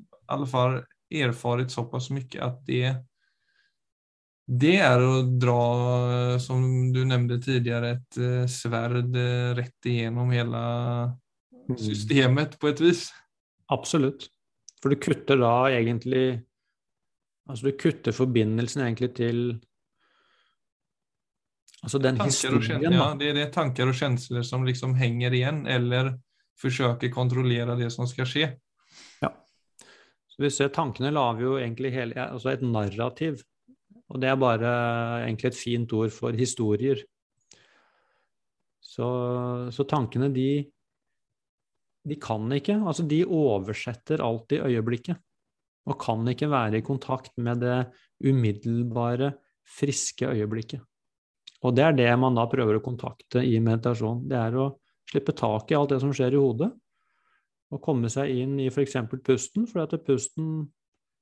[0.00, 2.94] i alle fall erfart såpass mye at det
[4.50, 10.62] det er å dra, som du nevnte tidligere, et uh, sverd uh, rett igjennom hele
[11.70, 11.76] mm.
[11.78, 13.04] systemet på et vis.
[13.70, 14.26] Absolutt.
[14.82, 16.40] For du kutter da egentlig
[17.48, 19.42] Altså du kutter forbindelsen egentlig til
[21.80, 26.10] Altså den historien, Ja, det er det tanker og kjensler som liksom henger igjen, eller
[26.60, 28.48] forsøker kontrollere det som skal skje.
[29.22, 29.30] Ja.
[30.28, 33.40] Så vi ser Tankene lager jo egentlig hele, altså et narrativ.
[34.10, 34.74] Og det er bare
[35.24, 37.00] egentlig et fint ord for historier.
[38.90, 39.08] Så,
[39.72, 40.66] så tankene, de,
[42.04, 45.20] de kan ikke Altså, de oversetter alltid øyeblikket.
[45.88, 47.78] Og kan ikke være i kontakt med det
[48.26, 49.32] umiddelbare,
[49.64, 50.82] friske øyeblikket.
[51.64, 54.24] Og det er det man da prøver å kontakte i meditasjon.
[54.28, 54.70] Det er å
[55.10, 56.70] slippe tak i alt det som skjer i hodet,
[57.70, 58.96] og komme seg inn i f.eks.
[59.22, 60.64] pusten, for at pusten,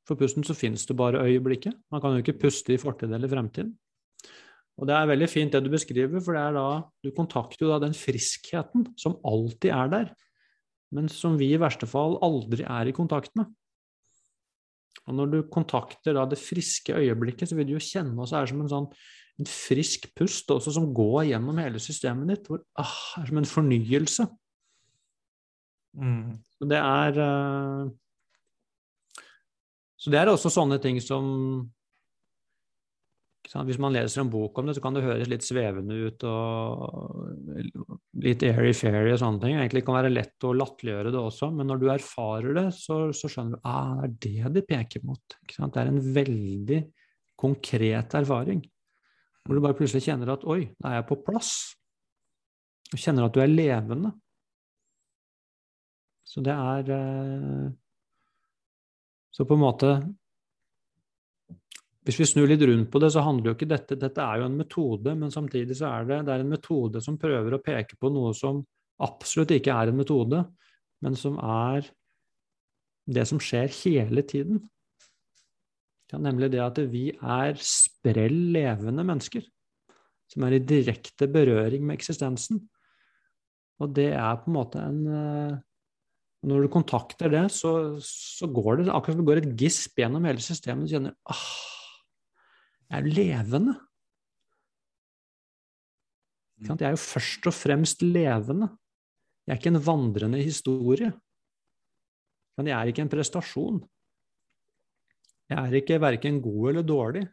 [0.09, 1.77] for pusten så finnes det bare øyeblikket.
[1.93, 3.75] Man kan jo ikke puste i fortid eller fremtid.
[4.79, 6.67] Og det er veldig fint det du beskriver, for det er da,
[7.03, 10.11] du kontakter jo da den friskheten som alltid er der,
[10.95, 13.51] men som vi i verste fall aldri er i kontakt med.
[15.09, 18.49] Og når du kontakter da det friske øyeblikket, så vil du jo kjenne oss er
[18.51, 18.91] som en sånn
[19.39, 23.47] en frisk pust også som går gjennom hele systemet ditt, hvor ah, er som en
[23.47, 24.27] fornyelse.
[25.99, 26.39] Mm.
[26.59, 27.91] Så det er uh,
[29.99, 31.71] Så det er også sånne ting som
[33.49, 37.63] hvis man leser en bok om det, så kan det høres litt svevende ut og
[38.21, 39.57] litt airy-fairy og sånne ting.
[39.57, 43.31] Egentlig kan være lett å latterliggjøre det også, men når du erfarer det, så, så
[43.33, 45.39] skjønner du at ah, det er det de peker mot.
[45.49, 46.83] Det er en veldig
[47.41, 48.61] konkret erfaring.
[49.47, 51.53] Hvor du bare plutselig kjenner at oi, da er jeg på plass.
[52.93, 54.13] Du kjenner at du er levende.
[56.29, 57.69] Så det er eh,
[59.33, 59.93] Så på en måte
[62.09, 64.49] hvis vi snur litt rundt på det, så handler jo ikke dette Dette er jo
[64.49, 67.99] en metode, men samtidig så er det, det er en metode som prøver å peke
[68.01, 68.63] på noe som
[69.05, 70.41] absolutt ikke er en metode,
[71.05, 71.85] men som er
[73.09, 74.63] det som skjer hele tiden.
[76.09, 79.45] Ja, nemlig det at vi er sprell levende mennesker
[80.33, 82.63] som er i direkte berøring med eksistensen.
[83.85, 85.57] Og det er på en måte en eh,
[86.49, 90.25] Når du kontakter det, så, så går det akkurat som det går et gisp gjennom
[90.25, 90.87] hele systemet.
[90.87, 91.78] Du kjenner ah,
[92.91, 93.75] er levende.
[96.59, 98.69] Jeg er jo først og fremst levende.
[99.47, 101.13] Jeg er ikke en vandrende historie.
[102.59, 103.79] Men jeg er ikke en prestasjon.
[105.49, 107.25] Jeg er ikke verken god eller dårlig.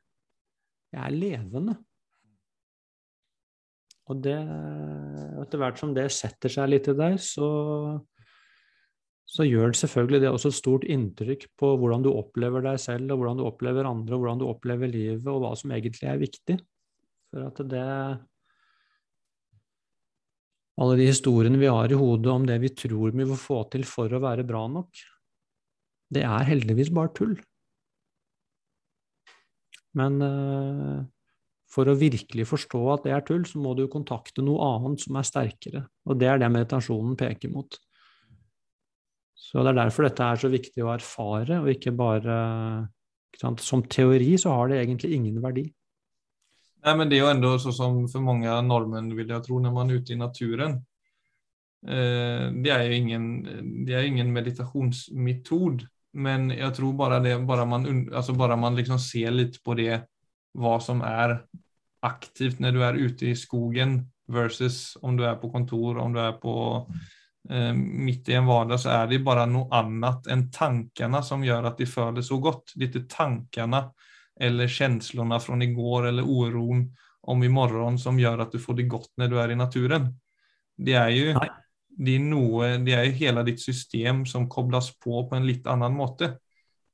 [0.94, 1.76] Jeg er levende.
[4.06, 4.38] Og det,
[5.42, 7.48] etter hvert som det setter seg litt i deg, så
[9.26, 13.10] så gjør det selvfølgelig det også et stort inntrykk på hvordan du opplever deg selv,
[13.12, 16.22] og hvordan du opplever andre, og hvordan du opplever livet, og hva som egentlig er
[16.22, 16.60] viktig.
[17.34, 17.90] For at det
[20.76, 23.86] Alle de historiene vi har i hodet om det vi tror vi får få til
[23.88, 24.92] for å være bra nok,
[26.12, 27.38] det er heldigvis bare tull.
[29.96, 31.00] Men uh,
[31.72, 35.16] for å virkelig forstå at det er tull, så må du kontakte noe annet som
[35.16, 35.86] er sterkere.
[36.08, 37.80] Og det er det meditasjonen peker mot.
[39.36, 42.36] Så det er derfor dette er så viktig å erfare, og ikke bare
[43.36, 45.66] ikke Som teori så har det egentlig ingen verdi.
[46.86, 49.74] Nei, men det er jo enda så som for mange nordmenn, vil jeg tro, når
[49.74, 50.78] man er ute i naturen.
[51.86, 53.26] Eh, det er jo ingen,
[53.86, 55.84] det er ingen meditasjonsmetod,
[56.16, 60.00] men jeg tror bare det, bare man, altså bare man liksom ser litt på det,
[60.56, 61.42] hva som er
[62.06, 64.00] aktivt når du er ute i skogen
[64.32, 66.56] versus om du er på kontor, om du er på
[67.50, 71.70] Eh, midt i en vardag så er det bare noe annet enn tankene som gjør
[71.70, 72.74] at de føles så godt.
[72.74, 73.84] Det er ikke tankene
[74.36, 76.88] eller känslorna fra i går eller oron
[77.26, 80.10] om i morgen som gjør at du får det godt når du er i naturen.
[80.76, 81.36] Det er jo
[81.96, 85.96] det er noe, det jo hele ditt system som kobles på på en litt annen
[85.96, 86.34] måte.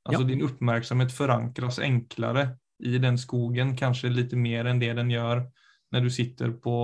[0.06, 0.28] Altså ja.
[0.28, 5.44] Din oppmerksomhet forankres enklere i den skogen, kanskje litt mer enn det den gjør
[5.92, 6.76] når du sitter på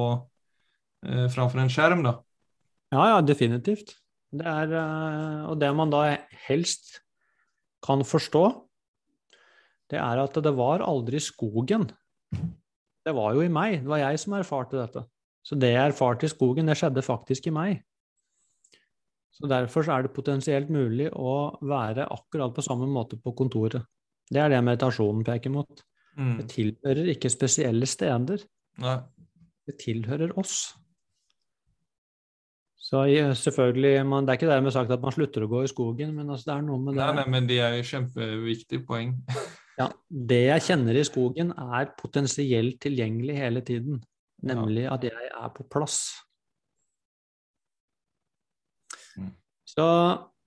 [1.07, 2.02] eh, framfor en skjerm.
[2.07, 2.18] da.
[2.94, 3.96] Ja, ja, definitivt.
[4.33, 6.03] Det er, eh, og det man da
[6.46, 6.98] helst
[7.85, 8.44] kan forstå,
[9.88, 11.88] det er at det var aldri skogen.
[13.05, 13.81] Det var jo i meg.
[13.85, 15.05] Det var jeg som erfarte dette.
[15.46, 17.79] Så det jeg erfarte i skogen, det skjedde faktisk i meg.
[19.33, 23.87] Så Derfor så er det potensielt mulig å være akkurat på samme måte på kontoret.
[24.29, 25.85] Det er det meditasjonen peker mot.
[26.18, 26.35] Mm.
[26.40, 28.42] Det tilhører ikke spesielle steder.
[28.83, 28.98] Nei.
[29.68, 30.74] Det tilhører oss.
[32.88, 33.05] Så
[33.37, 36.31] selvfølgelig, man, Det er ikke dermed sagt at man slutter å gå i skogen, men
[36.31, 39.11] altså, det er noe med det Nei, nei, men det er jo kjempeviktig poeng.
[39.81, 44.01] ja, Det jeg kjenner i skogen, er potensielt tilgjengelig hele tiden.
[44.48, 44.94] Nemlig ja.
[44.94, 45.98] at jeg er på plass.
[49.18, 49.35] Mm.
[49.68, 49.87] Så,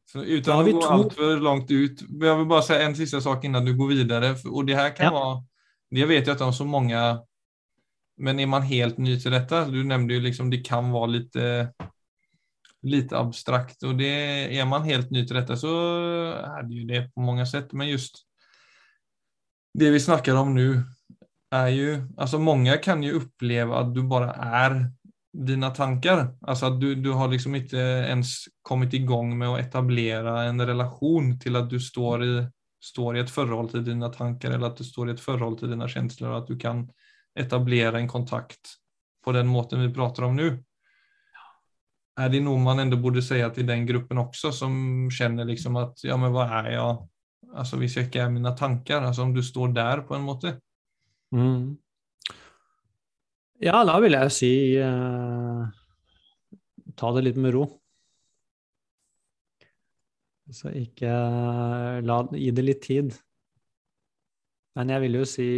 [0.09, 0.89] så Uten å gå to...
[0.95, 4.33] altfor langt ut, jeg vil bare si en siste sak før du går videre.
[4.49, 5.13] og det her kan ja.
[5.19, 5.39] være,
[5.91, 7.05] Jeg vet jo at det er så mange
[8.17, 9.65] Men er man helt ny til dette?
[9.69, 11.37] Du nevnte jo liksom det kan være litt
[12.81, 15.67] lite abstrakt och det är man helt ny till detta så
[16.33, 17.73] är det ju det på många sätt.
[17.73, 18.15] Men just
[19.73, 20.83] det vi snackar om nu
[21.51, 24.91] är ju, alltså många kan ju uppleva att du bara är
[25.33, 26.37] dina tankar.
[26.41, 31.39] Alltså att du, du har liksom inte ens kommit igång med att etablera en relation
[31.39, 32.47] till att du står i,
[32.83, 35.69] står i ett förhåll till dina tankar eller att du står i ett förhåll till
[35.69, 36.89] dina känslor och att du kan
[37.39, 38.59] etablera en kontakt
[39.23, 40.63] på den måten vi pratar om nu.
[42.21, 46.03] Är det nog man ändå borde säga till den gruppen också som känner liksom att
[46.03, 47.07] ja men vad är jag?
[47.53, 50.53] Alltså hvis jeg ikke er mine tanker, altså om du står der på en måte.
[51.35, 51.77] Mm.
[53.59, 55.65] Ja, da vil jeg si eh,
[56.95, 57.65] ta det litt med ro.
[60.51, 61.11] Så ikke
[62.05, 63.11] la Gi det litt tid.
[64.75, 65.49] Men jeg vil jo si,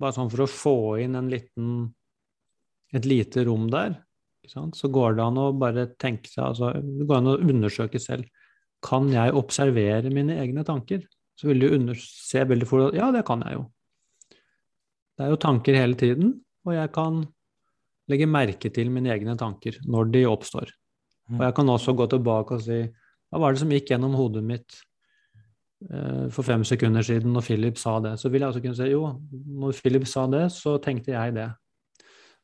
[0.00, 1.92] bare sånn for å få inn en liten
[2.92, 3.96] et lite rom der,
[4.52, 8.28] så går det an å bare tenke seg altså, Det går an å undersøke selv.
[8.84, 11.04] Kan jeg observere mine egne tanker?
[11.38, 13.64] Så vil du se veldig fort at ja, det kan jeg jo.
[15.16, 16.36] Det er jo tanker hele tiden,
[16.66, 17.22] og jeg kan
[18.10, 20.72] legge merke til mine egne tanker når de oppstår.
[21.32, 22.80] Og jeg kan også gå tilbake og si
[23.32, 24.74] hva var det som gikk gjennom hodet mitt
[25.88, 28.18] eh, for fem sekunder siden når Philip sa det?
[28.20, 31.48] Så vil jeg også kunne si jo, når Philip sa det, så tenkte jeg det.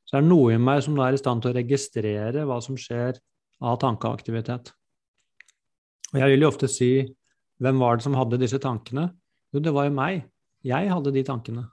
[0.09, 2.79] Så det er noe i meg som er i stand til å registrere hva som
[2.81, 3.19] skjer
[3.61, 4.71] av tankeaktivitet.
[6.15, 6.93] Og jeg vil jo ofte si
[7.61, 9.11] hvem var det som hadde disse tankene?
[9.53, 10.23] Jo, det var jo meg.
[10.65, 11.67] Jeg hadde de tankene.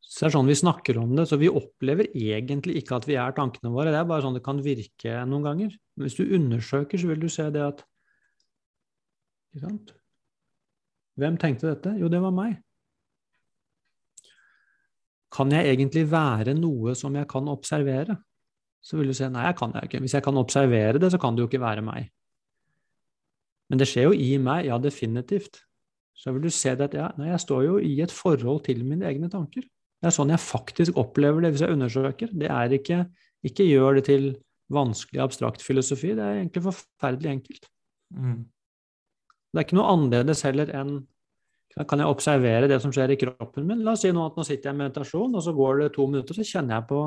[0.00, 3.18] Så det er sånn vi snakker om det, så vi opplever egentlig ikke at vi
[3.20, 3.92] er tankene våre.
[3.92, 5.76] Det er bare sånn det kan virke noen ganger.
[5.94, 7.84] Men hvis du undersøker, så vil du se det at
[9.50, 9.94] Ikke sant?
[11.20, 11.92] Hvem tenkte dette?
[12.00, 12.56] Jo, det var meg.
[15.30, 18.16] Kan jeg egentlig være noe som jeg kan observere?
[18.82, 20.00] Så vil du si nei, jeg kan jeg ikke.
[20.02, 22.08] Hvis jeg kan observere det, så kan det jo ikke være meg.
[23.70, 25.60] Men det skjer jo i meg, ja, definitivt.
[26.16, 28.82] Så vil du se det at ja, nei, jeg står jo i et forhold til
[28.84, 29.64] mine egne tanker.
[30.00, 32.32] Det er sånn jeg faktisk opplever det hvis jeg undersøker.
[32.32, 33.04] Det er ikke
[33.40, 34.24] Ikke gjør det til
[34.68, 36.10] vanskelig, abstrakt filosofi.
[36.12, 37.70] Det er egentlig forferdelig enkelt.
[38.12, 38.42] Mm.
[39.48, 40.98] Det er ikke noe annerledes heller enn
[41.78, 43.84] kan jeg observere det som skjer i kroppen min?
[43.86, 46.06] La oss si nå at nå sitter jeg i meditasjon, og så går det to
[46.10, 47.00] minutter, så kjenner jeg på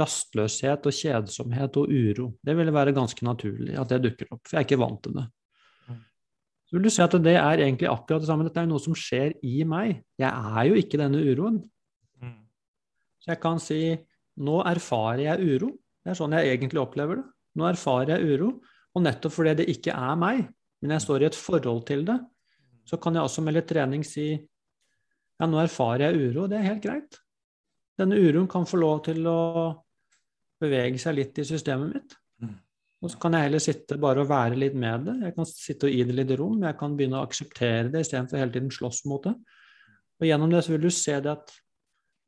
[0.00, 2.28] rastløshet og kjedsomhet og uro.
[2.44, 5.16] Det ville være ganske naturlig at det dukker opp, for jeg er ikke vant til
[5.16, 5.26] det.
[5.88, 5.98] Mm.
[6.68, 8.46] Så vil du si at det er egentlig akkurat det samme.
[8.46, 10.02] Dette er noe som skjer i meg.
[10.20, 11.62] Jeg er jo ikke denne uroen.
[13.20, 13.80] Så jeg kan si
[14.40, 15.74] nå erfarer jeg uro.
[16.00, 17.26] Det er sånn jeg egentlig opplever det.
[17.60, 18.54] Nå erfarer jeg uro,
[18.94, 20.44] og nettopp fordi det ikke er meg,
[20.80, 22.16] men jeg står i et forhold til det,
[22.90, 26.66] så kan jeg også med litt trening si ja, nå erfarer jeg uro, det er
[26.66, 27.20] helt greit.
[28.00, 29.38] Denne uroen kan få lov til å
[30.60, 32.16] bevege seg litt i systemet mitt.
[32.42, 32.58] Mm.
[33.00, 35.14] Og så kan jeg heller sitte bare og være litt med det.
[35.24, 36.58] Jeg kan sitte og gi det litt rom.
[36.66, 39.32] Jeg kan begynne å akseptere det istedenfor hele tiden slåss mot det.
[40.20, 41.56] Og gjennom det så vil du se det at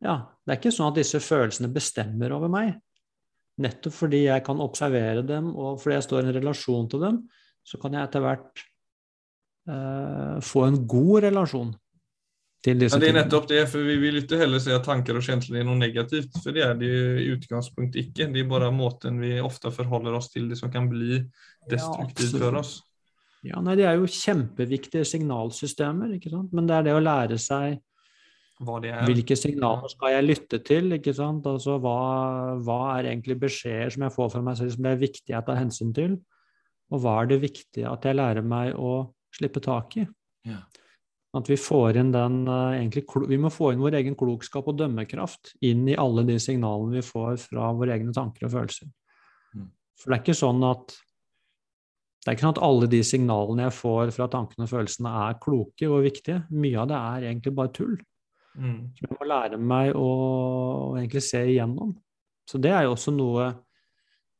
[0.02, 2.72] ja, det er ikke sånn at disse følelsene bestemmer over meg.
[3.62, 7.20] Nettopp fordi jeg kan observere dem, og fordi jeg står i en relasjon til dem,
[7.62, 8.64] så kan jeg etter hvert
[9.62, 11.68] få en god relasjon
[12.62, 15.18] til disse ja, Det er nettopp det, for vi vil ikke heller si at tanker
[15.18, 18.28] og følelser er noe negativt, for det er det jo i utgangspunktet ikke.
[18.34, 21.20] Det er bare måten vi ofte forholder oss til det som kan bli
[21.70, 22.74] destruktivt ja, for oss.
[23.42, 26.52] Ja, nei, Det er jo kjempeviktige signalsystemer, ikke sant?
[26.54, 27.80] men det er det å lære seg
[28.62, 30.92] hvilke signaler skal jeg lytte til?
[30.94, 31.46] ikke sant?
[31.50, 35.00] Altså, hva, hva, er egentlig beskjeder som jeg får fra meg selv som det er
[35.00, 36.14] viktig jeg tar hensyn til?
[36.92, 40.06] Og hva er det viktige at jeg lærer meg å slippe tak i?
[40.48, 40.60] Ja.
[41.32, 44.76] At vi får inn den uh, egentlig, Vi må få inn vår egen klokskap og
[44.80, 48.90] dømmekraft inn i alle de signalene vi får fra våre egne tanker og følelser.
[49.56, 49.70] Mm.
[49.96, 50.92] For det er ikke sånn at
[52.22, 55.38] det er ikke sånn at alle de signalene jeg får fra tankene og følelsene, er
[55.42, 56.44] kloke og viktige.
[56.54, 57.96] Mye av det er egentlig bare tull.
[58.54, 58.92] Mm.
[58.94, 61.96] Som jeg må lære meg å, å, egentlig se igjennom.
[62.46, 63.48] Så det er jo også noe,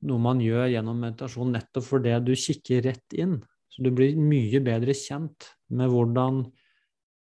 [0.06, 3.40] noe man gjør gjennom meditasjon, nettopp fordi du kikker rett inn.
[3.72, 6.42] Så du blir mye bedre kjent med hvordan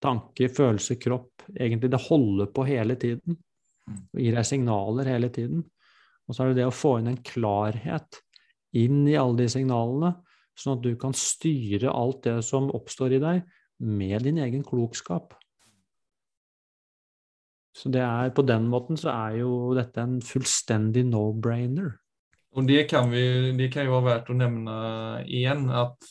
[0.00, 3.36] tanke, følelse, kropp egentlig det holder på hele tiden.
[3.88, 5.64] Og gir deg signaler hele tiden.
[6.28, 8.20] Og så er det det å få inn en klarhet
[8.76, 10.12] inn i alle de signalene,
[10.58, 13.44] sånn at du kan styre alt det som oppstår i deg,
[13.78, 15.36] med din egen klokskap.
[17.78, 21.92] Så det er, på den måten så er jo dette en fullstendig no-brainer.
[22.58, 24.78] Og det kan, vi, det kan jo være verdt å nevne
[25.28, 26.08] igjen, at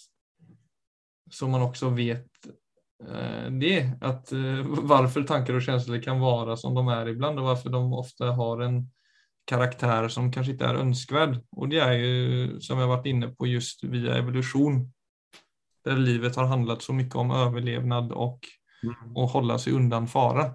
[1.29, 2.27] så man også vet
[3.07, 7.45] eh, det, at uh, varför tanker og känslor kan være som de er ibland og
[7.45, 8.91] hvorfor de ofte har en
[9.47, 11.39] karaktär som kanske inte är önskvärd.
[11.51, 14.93] Och det är ju, som jag varit inne på, just via evolution.
[15.85, 18.39] Där livet har handlat så mycket om överlevnad och,
[18.83, 19.15] Mm.
[19.17, 20.51] och hålla sig undan fara.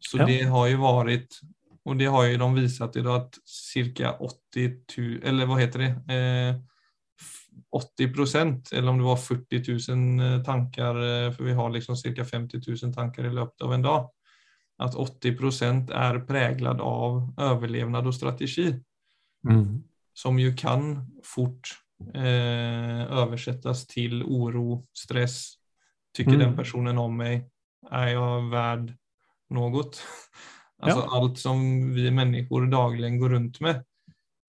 [0.00, 0.26] Så Ja.
[0.26, 1.40] det har ju varit,
[1.84, 6.14] och det har ju de visat idag att cirka 80 000, eller vad heter det,
[6.14, 6.56] eh,
[7.72, 9.62] 80 procent, eller om det var 40
[9.92, 10.96] 000 tanker, tankar,
[11.26, 14.08] eh, vi har liksom cirka 50 000 tanker i løpet av en dag,
[14.78, 18.72] at 80 er preget präglad av overlevnad og strategi
[19.44, 19.82] Mm.
[20.14, 21.72] som jo kan fort
[22.14, 25.56] eh, oversettes til oro, stress.
[26.14, 26.38] Tykker Mm.
[26.38, 27.44] den personen om meg?
[27.90, 28.94] Er jeg verd
[29.50, 29.82] noe?
[30.82, 31.08] altså Ja.
[31.10, 33.82] allt som vi mennesker daglig går rundt med.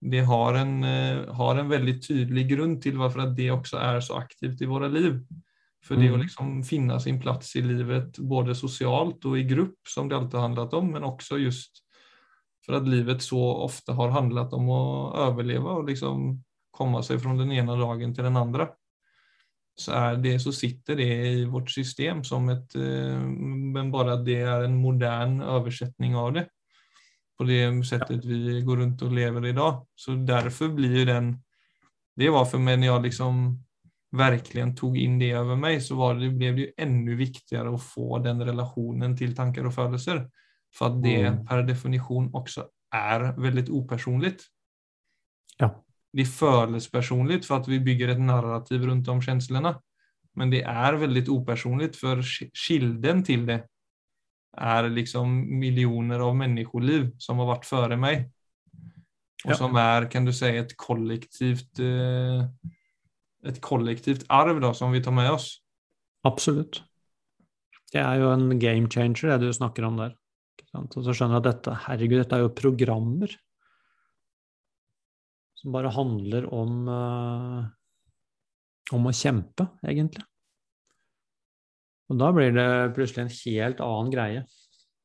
[0.04, 4.18] Det har en, eh, har en veldig tydelig grunn til hvorfor det også er så
[4.20, 5.22] aktivt i våre liv.
[5.84, 6.14] For det Mm.
[6.14, 10.40] att liksom finne sin plass i livet både socialt og i grupp som det alltid
[10.40, 11.82] har handlet om men også just
[12.64, 16.42] for at livet så ofte har handlet om å overleve og liksom
[16.74, 18.68] komme seg fra den ene dagen til den andre.
[19.76, 23.20] Så, är det, så sitter det i vårt system som ett, eh,
[23.74, 26.48] men bare at det er en modern oversetning av det.
[27.38, 29.86] På det sättet vi går runt och lever idag.
[29.94, 31.42] Så därför blir ju den,
[32.16, 33.64] det var för mig när jag liksom
[34.10, 37.82] verkligen tog in det över mig så var det, blev det ju ännu viktigare att
[37.82, 40.30] få den relationen till tankar och födelser.
[40.78, 41.46] För att det Mm.
[41.46, 44.44] per definition också är väldigt opersonligt.
[45.58, 45.84] Ja.
[46.12, 49.80] Det är personligt för att vi bygger ett narrativ runt om känslorna.
[50.34, 52.22] Men det är väldigt opersonligt för
[52.68, 53.66] kilden till det
[54.56, 58.30] är liksom millioner av menneskeliv som har vært før meg.
[59.44, 59.56] Og Ja.
[59.58, 61.78] som er, kan du si, et kollektivt,
[63.44, 65.60] et kollektivt arv da, som vi tar med oss.
[66.24, 66.82] Absolutt.
[67.92, 70.14] Det er jo en game changer, det du snakker om der.
[70.74, 73.30] Og så skjønner du at dette, herregud, dette er jo programmer
[75.54, 77.64] som bare handler om uh,
[78.92, 80.24] om å kjempe, egentlig.
[82.12, 84.44] Og da blir det plutselig en helt annen greie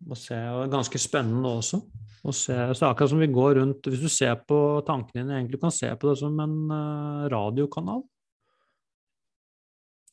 [0.07, 1.79] å se, og ganske spennende også.
[2.19, 5.61] Å se, så akkurat som vi går rundt, Hvis du ser på tankene dine, egentlig
[5.61, 8.03] kan se på det som en eh, radiokanal.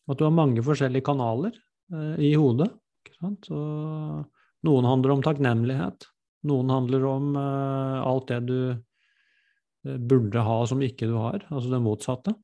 [0.06, 2.70] At du har mange forskjellige kanaler eh, i hodet.
[3.22, 6.06] Noen handler om takknemlighet.
[6.46, 8.58] Noen handler om eh, alt det du
[9.86, 12.34] burde ha som ikke du har, altså det motsatte.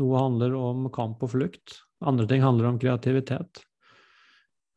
[0.00, 1.80] Noe handler om kamp og flukt.
[2.00, 3.62] Andre ting handler om kreativitet.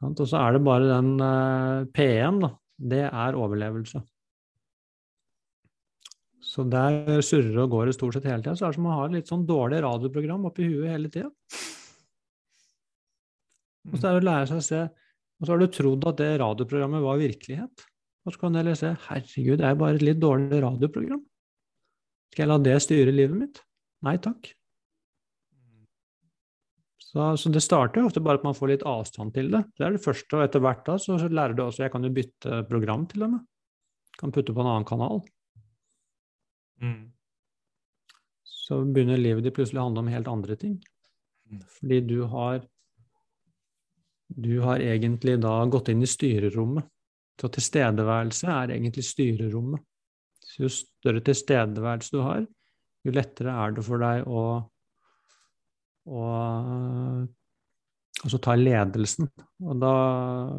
[0.04, 2.50] Og så er det bare den eh, P1, da.
[2.84, 4.02] Det er overlevelse.
[6.44, 8.58] Så der surrer og går det stort sett hele tida.
[8.60, 11.32] Så er det som å ha et litt sånn dårlig radioprogram oppi huet hele tida.
[13.90, 16.20] Og så er det å lære seg å se Og så har du trodd at
[16.22, 17.86] det radioprogrammet var virkelighet.
[18.24, 21.24] Og så kan du heller se herregud, det er bare et litt dårlig radioprogram.
[22.32, 23.60] Skal jeg la det styre livet mitt?
[24.08, 24.54] Nei takk.
[27.14, 29.62] Så, så det starter jo ofte bare at man får litt avstand til det.
[29.78, 32.14] Det er det første, og etter hvert da så lærer du også Jeg kan jo
[32.14, 33.44] bytte program til og med.
[34.18, 35.22] Kan putte på en annen kanal.
[36.82, 37.12] Mm.
[38.50, 40.80] Så begynner livet ditt plutselig å handle om helt andre ting.
[41.78, 42.64] Fordi du har
[44.34, 46.88] Du har egentlig da gått inn i styrerommet.
[47.38, 49.84] Så tilstedeværelse er egentlig styrerommet.
[50.42, 52.48] Så jo større tilstedeværelse du har,
[53.06, 54.42] jo lettere er det for deg å,
[56.08, 56.28] å
[58.24, 59.28] så ta ledelsen.
[59.64, 59.96] Og da,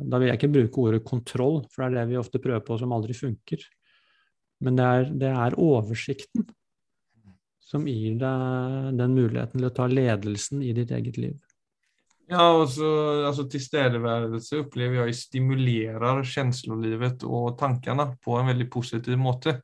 [0.04, 2.76] da vil jeg ikke bruke ordet kontroll, for det er det vi ofte prøver på
[2.80, 3.64] som aldri funker.
[4.64, 6.46] Men det er, det er oversikten
[7.64, 11.38] som gir deg den muligheten til å ta ledelsen i ditt eget liv.
[12.30, 12.88] Ja, og så,
[13.28, 19.58] altså, tilstedeværelse opplever jeg stimulerer kjenslelivet og tankene på en veldig positiv måte.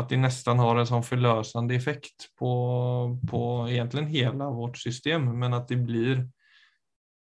[0.00, 5.54] Att det nästan har en sån förlösande effekt på, på egentligen hela vårt system, men
[5.54, 6.28] att det blir,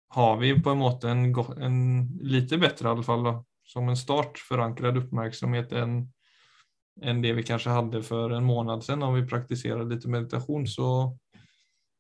[0.09, 3.97] har vi på en måte en, en lite bättre i alla fall då, som en
[3.97, 6.13] start förankrad uppmärksamhet än,
[7.03, 11.19] än det vi kanske hade för en månad sedan om vi praktiserade lite meditation så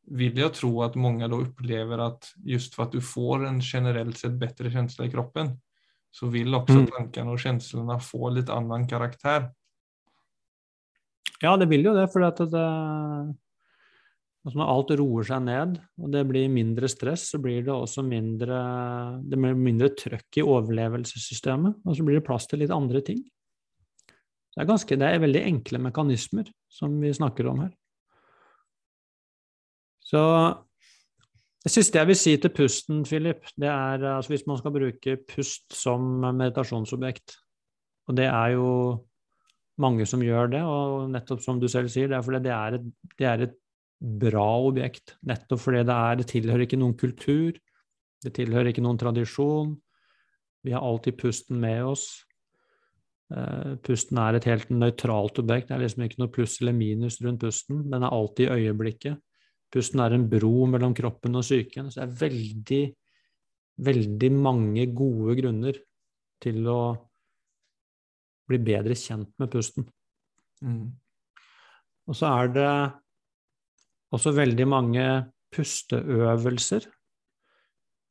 [0.06, 4.18] vill jag tro att många då upplever att just för att du får en generellt
[4.18, 5.60] sett bättre känsla i kroppen
[6.10, 6.86] så vill också Mm.
[6.86, 9.50] tankarna och känslorna få lite annan karaktär.
[11.42, 12.64] Ja, det vil jo det, for at det,
[14.42, 18.02] altså når alt roer seg ned, og det blir mindre stress, så blir det også
[18.06, 18.60] mindre,
[19.22, 23.22] det blir mindre trøkk i overlevelsessystemet, og så blir det plass til litt andre ting.
[24.54, 27.74] Det er, ganske, det er veldig enkle mekanismer som vi snakker om her.
[30.02, 30.22] Så
[31.62, 35.14] det siste jeg vil si til pusten, Philip, det er altså hvis man skal bruke
[35.28, 37.36] pust som meditasjonsobjekt,
[38.08, 38.70] og det er jo
[39.82, 42.78] mange som gjør det, og nettopp som du selv sier, det er fordi det er
[42.78, 42.86] et,
[43.18, 43.56] det er et
[43.98, 45.16] bra objekt.
[45.26, 47.58] Nettopp fordi det, er, det tilhører ikke noen kultur,
[48.24, 49.76] det tilhører ikke noen tradisjon.
[50.66, 52.08] Vi har alltid pusten med oss.
[53.28, 55.68] Uh, pusten er et helt nøytralt objekt.
[55.68, 57.84] Det er liksom ikke noe pluss eller minus rundt pusten.
[57.92, 59.20] Den er alltid i øyeblikket.
[59.74, 61.92] Pusten er en bro mellom kroppen og psyken.
[61.92, 62.82] Så det er veldig,
[63.86, 65.78] veldig mange gode grunner
[66.42, 66.80] til å
[68.48, 69.86] bli bedre kjent med pusten.
[70.64, 70.88] Mm.
[72.08, 72.70] Og så er det
[74.16, 75.04] også veldig mange
[75.54, 76.88] pusteøvelser.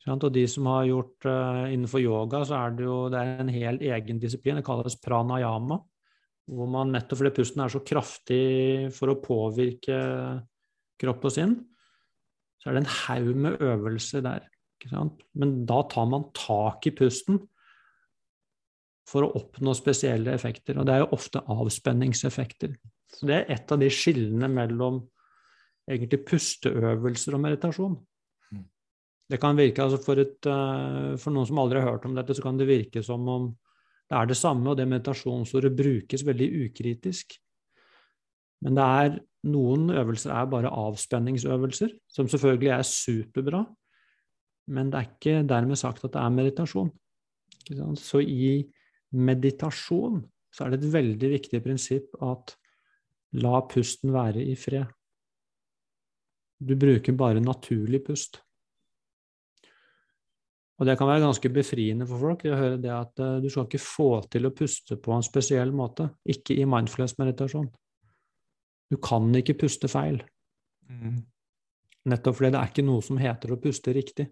[0.08, 3.52] Og de som har gjort uh, innenfor yoga, så er det jo det er en
[3.52, 4.56] hel egen disiplin.
[4.56, 5.82] Det kalles pranayama.
[6.48, 8.44] Hvor man nettopp fordi pusten er så kraftig
[8.96, 9.98] for å påvirke
[10.98, 11.58] kropp og sinn,
[12.58, 14.48] så er det en haug med øvelser der.
[15.36, 17.42] Men da tar man tak i pusten
[19.08, 20.80] for å oppnå spesielle effekter.
[20.80, 22.76] Og det er jo ofte avspenningseffekter.
[23.14, 25.00] Så det er et av de skillene mellom
[25.88, 27.96] egentlig pusteøvelser og meditasjon.
[28.52, 28.66] Mm.
[29.32, 32.36] Det kan virke, altså for, et, eh, for, noen som aldri har hørt om dette,
[32.36, 33.50] så kan det virke som om
[34.08, 37.36] det er det samme, og det meditasjonsordet brukes veldig ukritisk.
[38.64, 43.66] Men det er, noen øvelser er bare avspenningsøvelser, som selvfølgelig er superbra.
[44.72, 46.92] Men det er ikke dermed sagt at det er meditasjon.
[48.00, 48.64] Så i
[49.18, 50.22] meditasjon
[50.54, 52.56] så er det et veldig viktig prinsipp at
[53.38, 54.88] la pusten være i fred.
[56.58, 58.40] Du bruker bare naturlig pust.
[60.78, 63.66] Og det kan være ganske befriende for folk å høre det at uh, du skal
[63.66, 66.10] ikke få til å puste på en spesiell måte.
[66.30, 67.70] Ikke i mindfulness-meditasjon.
[68.88, 70.22] Du kan ikke puste feil.
[70.88, 71.24] Mm.
[72.08, 74.30] Nettopp fordi det er ikke noe som heter å puste riktig.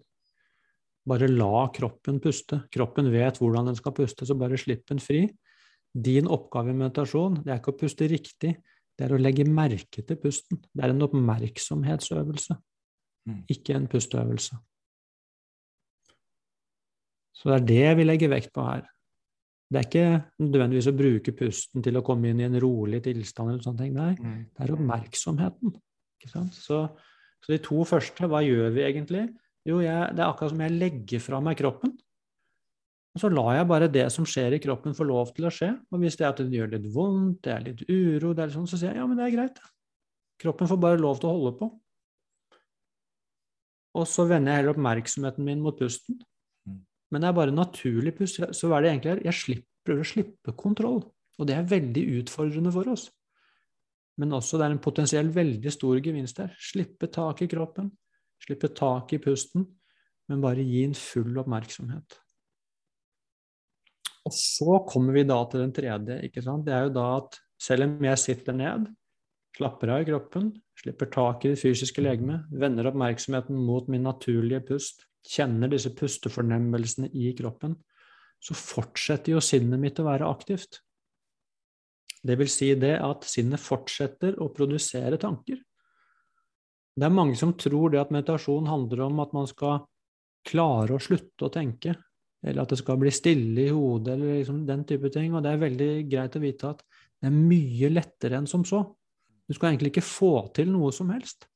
[1.06, 2.64] Bare la kroppen puste.
[2.74, 5.26] Kroppen vet hvordan den skal puste, så bare slipp den fri.
[5.96, 8.56] Din oppgave i meditasjon det er ikke å puste riktig,
[8.96, 10.60] det er å legge merke til pusten.
[10.72, 12.56] Det er en oppmerksomhetsøvelse,
[13.28, 13.38] mm.
[13.52, 14.58] ikke en pusteøvelse.
[17.36, 18.86] Så det er det vi legger vekt på her.
[19.66, 23.50] Det er ikke nødvendigvis å bruke pusten til å komme inn i en rolig tilstand,
[23.50, 23.96] eller sånne ting.
[23.96, 24.38] Nei, mm.
[24.54, 25.74] det er oppmerksomheten.
[26.54, 26.78] Så,
[27.42, 29.26] så de to første, hva gjør vi egentlig?
[29.66, 31.96] Jo, jeg, det er akkurat som jeg legger fra meg kroppen.
[33.16, 35.70] Og så lar jeg bare det som skjer i kroppen, få lov til å skje.
[35.88, 38.50] Og hvis det er at det gjør litt vondt, det er litt uro, det er
[38.50, 39.60] litt sånn, så sier jeg ja, men det er greit.
[40.42, 41.70] Kroppen får bare lov til å holde på.
[43.96, 46.18] Og så vender jeg heller oppmerksomheten min mot pusten.
[46.68, 46.82] Mm.
[47.10, 48.42] Men det er bare naturlig pust.
[48.52, 49.22] Så hva er det egentlig her?
[49.30, 51.00] Jeg slipper, prøver å slippe kontroll.
[51.40, 53.08] Og det er veldig utfordrende for oss.
[54.20, 56.52] Men også det er en potensiell veldig stor gevinst her.
[56.60, 57.90] Slippe tak i kroppen,
[58.44, 59.64] Slippe tak i pusten,
[60.28, 62.18] men bare gi en full oppmerksomhet.
[64.26, 66.20] Og så kommer vi da til den tredje.
[66.26, 66.66] ikke sant?
[66.66, 68.88] Det er jo da at selv om jeg sitter ned,
[69.56, 74.64] slapper av i kroppen, slipper tak i det fysiske legemet, vender oppmerksomheten mot min naturlige
[74.68, 77.78] pust, kjenner disse pustefornemmelsene i kroppen,
[78.42, 80.82] så fortsetter jo sinnet mitt å være aktivt.
[82.26, 85.58] Det vil si det at sinnet fortsetter å produsere tanker.
[86.96, 89.82] Det er mange som tror det at meditasjon handler om at man skal
[90.46, 91.92] klare å slutte å tenke,
[92.46, 95.34] eller at det skal bli stille i hodet, eller liksom den type ting.
[95.34, 96.80] Og det er veldig greit å vite at
[97.20, 98.80] det er mye lettere enn som så.
[99.46, 101.48] Du skal egentlig ikke få til noe som helst.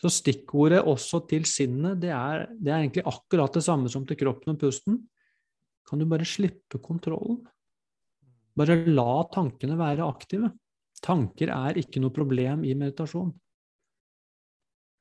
[0.00, 4.18] Så stikkordet også til sinnet, det er, det er egentlig akkurat det samme som til
[4.20, 4.98] kroppen og pusten.
[5.88, 7.40] Kan du bare slippe kontrollen?
[8.56, 10.50] Bare la tankene være aktive.
[11.04, 13.32] Tanker er ikke noe problem i meditasjon.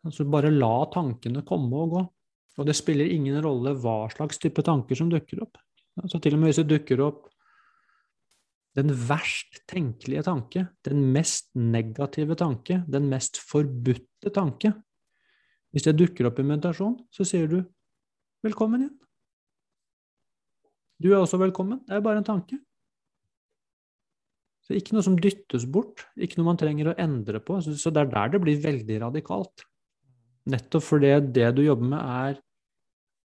[0.06, 2.04] Altså bare la tankene komme og gå.
[2.56, 5.58] Og det spiller ingen rolle hva slags type tanker som dukker opp.
[6.02, 7.26] Altså til og med hvis det dukker opp
[8.76, 14.74] den verst tenkelige tanke, den mest negative tanke, den mest forbudte tanke
[15.72, 17.58] Hvis det dukker opp i meditasjon, så sier du
[18.44, 19.00] 'velkommen igjen'.
[21.04, 21.82] Du er også velkommen.
[21.86, 22.60] Det er bare en tanke.
[24.64, 27.60] Så ikke noe som dyttes bort, ikke noe man trenger å endre på.
[27.60, 29.66] Så det er der det blir veldig radikalt.
[30.52, 32.42] Nettopp fordi det du jobber med, er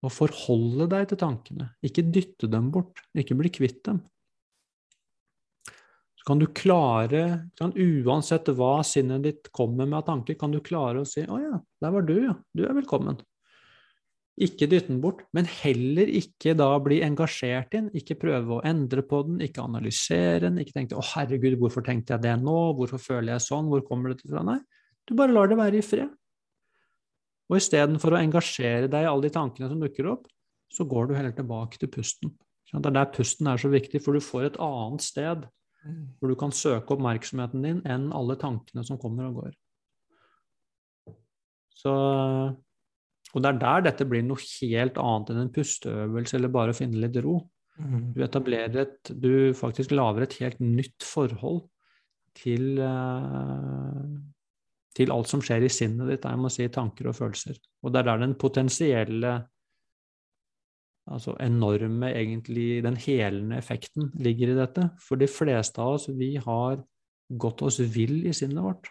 [0.00, 4.00] å forholde deg til tankene, ikke dytte dem bort, ikke bli kvitt dem.
[6.20, 10.60] Så kan du klare, kan, uansett hva sinnet ditt kommer med av tanker, kan du
[10.60, 12.34] klare å si 'Å ja, der var du, ja.
[12.54, 13.20] Du er velkommen'.
[14.40, 17.90] Ikke dytte den bort, men heller ikke da bli engasjert inn.
[17.96, 22.14] Ikke prøve å endre på den, ikke analysere den, ikke tenke 'Å, herregud, hvorfor tenkte
[22.14, 22.76] jeg det nå?
[22.76, 23.68] Hvorfor føler jeg sånn?
[23.68, 24.60] Hvor kommer det fra?' Nei,
[25.08, 26.12] du bare lar det være i fred.
[27.50, 30.28] Og istedenfor å engasjere deg i alle de tankene som dukker opp,
[30.70, 32.32] så går du heller tilbake til pusten.
[32.70, 35.48] Det er der pusten er så viktig, for du får et annet sted
[36.20, 39.54] Hvor du kan søke oppmerksomheten din enn alle tankene som kommer og går.
[41.80, 41.92] Så,
[43.32, 46.76] og det er der dette blir noe helt annet enn en pusteøvelse eller bare å
[46.76, 47.38] finne litt ro.
[47.80, 48.10] Mm.
[48.12, 51.62] Du etablerer et Du faktisk lager et helt nytt forhold
[52.36, 54.04] til eh,
[54.96, 57.58] til alt som skjer i sinnet ditt, jeg må si tanker og følelser.
[57.84, 59.34] Og det er der den potensielle,
[61.10, 64.88] altså enorme, egentlig den helende effekten ligger i dette.
[65.02, 66.82] For de fleste av oss, vi har
[67.30, 68.90] gått oss vill i sinnet vårt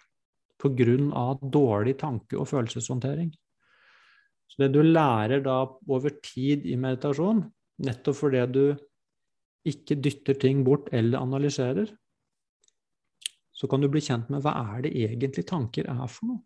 [0.59, 3.31] på grunn av dårlig tanke- og følelseshåndtering.
[4.49, 7.43] Så det du lærer da over tid i meditasjon,
[7.85, 8.63] nettopp fordi du
[9.69, 11.91] ikke dytter ting bort eller analyserer,
[13.59, 16.41] så kan du bli kjent med hva er det egentlig tanker er for noe.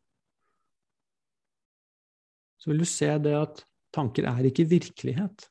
[2.57, 3.61] Så vil du se det at
[3.93, 5.45] tanker er ikke virkelighet.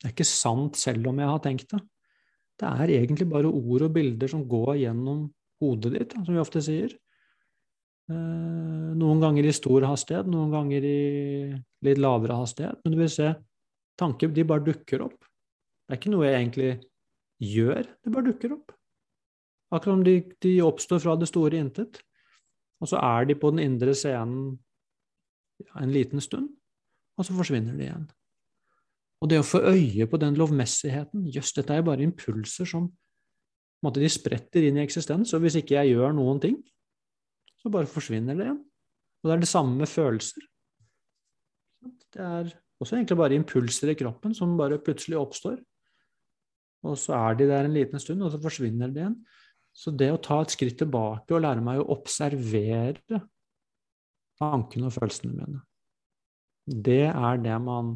[0.00, 1.82] Det er ikke sant selv om jeg har tenkt det.
[2.56, 5.26] Det er egentlig bare ord og bilder som går gjennom
[5.60, 6.94] hodet ditt, som vi ofte sier.
[8.06, 10.98] Eh, noen ganger i stor hastighet, noen ganger i
[11.86, 12.80] litt lavere hastighet.
[12.82, 13.32] Men du vil se
[14.00, 15.20] tanker de bare dukker opp.
[15.86, 16.70] Det er ikke noe jeg egentlig
[17.42, 18.75] gjør, det bare dukker opp.
[19.74, 22.00] Akkurat som de, de oppstår fra det store intet.
[22.80, 24.58] Og så er de på den indre scenen
[25.80, 26.50] en liten stund,
[27.16, 28.04] og så forsvinner de igjen.
[29.24, 32.90] Og det å få øye på den lovmessigheten Jøss, dette er jo bare impulser som
[33.84, 36.58] måte, de spretter inn i eksistens, og hvis ikke jeg gjør noen ting,
[37.60, 38.60] så bare forsvinner det igjen.
[39.22, 40.44] Og det er det samme med følelser.
[42.12, 42.52] Det er
[42.82, 45.56] også egentlig bare impulser i kroppen som bare plutselig oppstår.
[46.86, 49.16] Og så er de der en liten stund, og så forsvinner de igjen.
[49.76, 53.20] Så det å ta et skritt tilbake og lære meg å observere
[54.40, 55.60] tankene og følelsene mine,
[56.66, 57.94] det er det man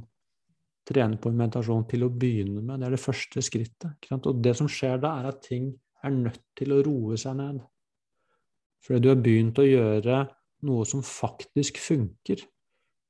[0.91, 2.81] trener på i meditasjon til å begynne med.
[2.81, 4.11] Det er det første skrittet.
[4.19, 5.71] Og det som skjer da, er at ting
[6.05, 7.61] er nødt til å roe seg ned.
[8.85, 10.25] Fordi du har begynt å gjøre
[10.69, 12.43] noe som faktisk funker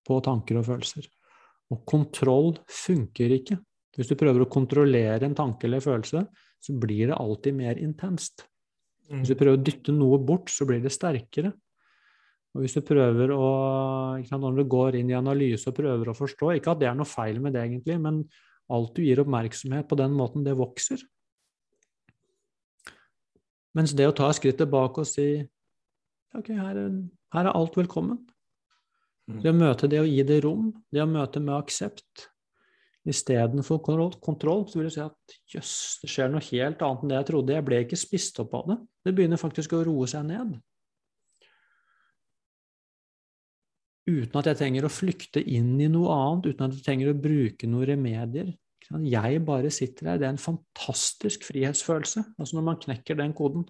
[0.07, 1.07] på tanker og følelser.
[1.71, 3.59] Og kontroll funker ikke.
[3.97, 6.25] Hvis du prøver å kontrollere en tanke eller følelse,
[6.61, 8.47] så blir det alltid mer intenst.
[9.11, 11.51] Hvis du prøver å dytte noe bort, så blir det sterkere.
[12.55, 13.51] Og hvis du prøver å
[14.19, 17.07] Når du går inn i analyse og prøver å forstå Ikke at det er noe
[17.07, 18.25] feil med det, egentlig, men
[18.71, 21.01] alt du gir oppmerksomhet på den måten, det vokser.
[23.75, 25.27] Mens det å ta et skritt tilbake og si
[26.39, 26.93] ok, her er,
[27.35, 28.21] her er alt velkommen.
[29.27, 29.41] Mm.
[29.43, 32.30] Det å møte det å gi det rom, det å møte med aksept,
[33.09, 37.13] Istedenfor kontroll, kontroll, så vil jeg si at jøss, det skjer noe helt annet enn
[37.13, 37.55] det jeg trodde.
[37.57, 38.77] Jeg ble ikke spist opp av det.
[39.07, 40.59] Det begynner faktisk å roe seg ned.
[44.11, 47.21] Uten at jeg trenger å flykte inn i noe annet, uten at jeg trenger å
[47.25, 48.53] bruke noen remedier.
[49.07, 50.21] Jeg bare sitter her.
[50.21, 53.69] Det er en fantastisk frihetsfølelse altså når man knekker den koden.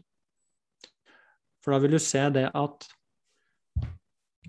[1.60, 2.86] For da vil du se det at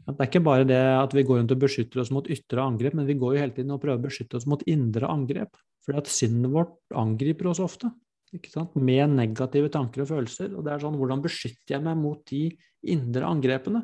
[0.08, 2.96] det er ikke bare det at vi går rundt og beskytter oss mot ytre angrep,
[2.98, 5.60] men vi går jo hele tiden og prøver å beskytte oss mot indre angrep.
[5.86, 7.92] Fordi at sinnet vårt angriper oss ofte
[8.32, 10.54] med negative tanker og følelser.
[10.56, 12.46] Og det er sånn, hvordan beskytter jeg meg mot de
[12.94, 13.84] indre angrepene?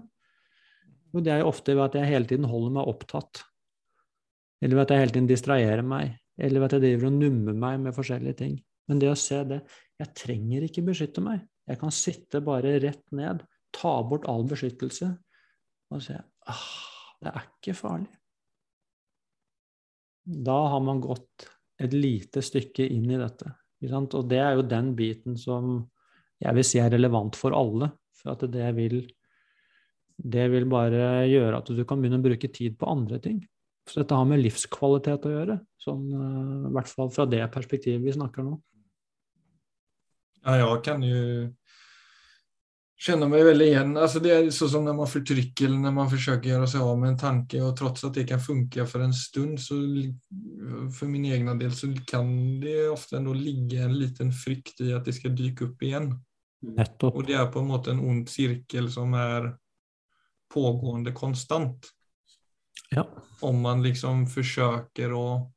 [1.14, 3.44] Og det er jo ofte ved at jeg hele tiden holder meg opptatt.
[4.62, 6.16] Eller ved at jeg hele tiden distraherer meg.
[6.38, 8.58] Eller ved at jeg driver og nummer meg med forskjellige ting.
[8.88, 9.62] Men det å se det
[9.98, 11.40] Jeg trenger ikke beskytte meg.
[11.68, 13.40] Jeg kan sitte bare rett ned,
[13.74, 15.10] ta bort all beskyttelse,
[15.94, 16.66] og sier ah,
[17.24, 18.12] det er ikke farlig.
[20.28, 21.48] Da har man gått
[21.80, 23.54] et lite stykke inn i dette.
[23.88, 25.86] Og det er jo den biten som
[26.42, 27.92] jeg vil si er relevant for alle.
[28.18, 29.00] For at det vil,
[30.18, 33.40] det vil bare gjøre at du kan begynne å bruke tid på andre ting.
[33.88, 38.04] Så dette har med livskvalitet å gjøre, sånn, eh, i hvert fall fra det perspektivet
[38.04, 38.58] vi snakker nå.
[40.44, 41.22] Ja, jeg kan jo
[42.98, 43.98] känner mig väldigt igen.
[43.98, 47.00] Alltså det är så som när man förtrycker eller när man försöker göra sig av
[47.00, 49.76] med en tanke och trots att det kan funka för en stund så
[51.00, 55.06] för min egna del så kan det ofta ändå ligga en liten frykt i att
[55.06, 56.24] det ska dyka upp igen.
[56.62, 57.16] Nettopp.
[57.16, 59.58] Och det är på en måte en ond cirkel som är
[60.54, 61.86] pågående konstant.
[62.90, 63.10] Ja.
[63.40, 65.52] Om man liksom försöker att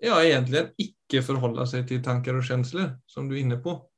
[0.00, 3.91] ja, egentligen icke förhålla sig till tankar och känslor som du är inne på.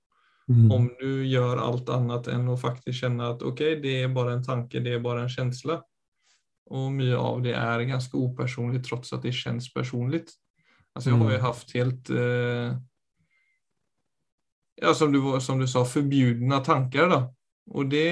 [0.51, 0.69] Mm.
[0.73, 4.45] Om du gjør alt annet enn å faktisk kjenne at ok, det er bare en
[4.45, 5.79] tanke, det er bare en følelse.
[6.75, 10.25] Og mye av det er ganske opersonlig trots at det kjennes personlig.
[10.95, 12.77] Altså, jeg har jo hatt haft helt eh,
[14.83, 17.09] ja, som du, som du sa, forbudne tanker.
[17.11, 17.21] da.
[17.75, 18.09] Og det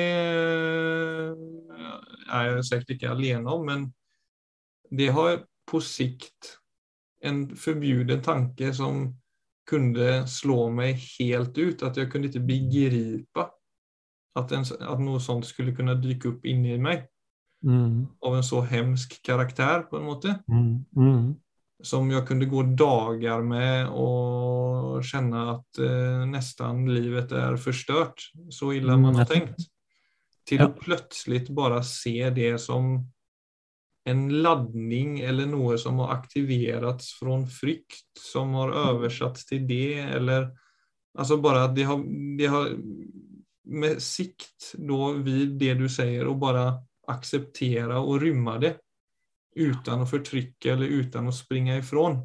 [2.32, 3.86] er jeg sikkert ikke alene om, men
[4.92, 6.56] det har på sikt
[7.24, 9.06] en förbjuden tanke som
[9.68, 11.82] kunde slå meg helt ut.
[11.86, 13.46] At jeg kunne ikke begripe
[14.38, 17.06] at, en, at noe sånt skulle kunne dyke opp inni meg.
[17.62, 18.08] Mm.
[18.26, 20.36] Av en så hemsk karakter, på en måte.
[20.50, 20.72] Mm.
[20.96, 21.26] Mm.
[21.82, 28.28] Som jeg kunne gå dager med og kjenne at eh, nesten livet er forstørt.
[28.50, 29.68] Så ille Mm, man har tenkt.
[30.46, 32.96] Til å plutselig bare se det som
[34.04, 40.48] en ladning eller noe som har aktiverats fra frykt, som har oversatt til det, eller
[41.18, 42.02] altså bare at det har,
[42.38, 42.72] det har
[43.64, 46.64] med sikt da vid det du sier, og bare
[47.12, 48.76] akseptere og rymme det
[49.56, 52.22] uten å fortrykke eller uten å springe ifrån,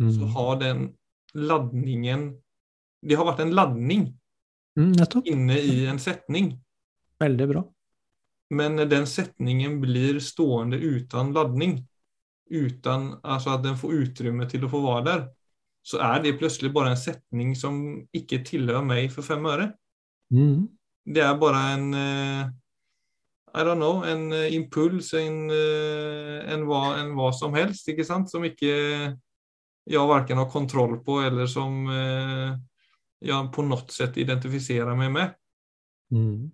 [0.00, 0.32] så Mm.
[0.34, 0.96] har den
[1.34, 2.36] laddningen
[3.06, 4.14] Det har vært en ladning
[4.76, 4.92] Mm,
[5.24, 6.58] inne i en setning.
[7.20, 7.62] Veldig bra.
[8.54, 11.80] Men den setningen blir stående uten ladning,
[12.46, 15.24] uten altså at den får utrymme til å få være der,
[15.86, 17.78] så er det plutselig bare en setning som
[18.14, 19.68] ikke tilhører meg for fem øre.
[20.34, 20.66] Mm.
[21.06, 22.48] Det er bare en eh,
[23.54, 28.06] I don't know, en eh, impuls, en, eh, en, hva, en hva som helst, ikke
[28.06, 28.30] sant?
[28.30, 28.72] Som ikke
[29.86, 35.36] jeg verken har kontroll på, eller som jeg på noe sett identifiserer meg med.
[36.10, 36.48] Mm.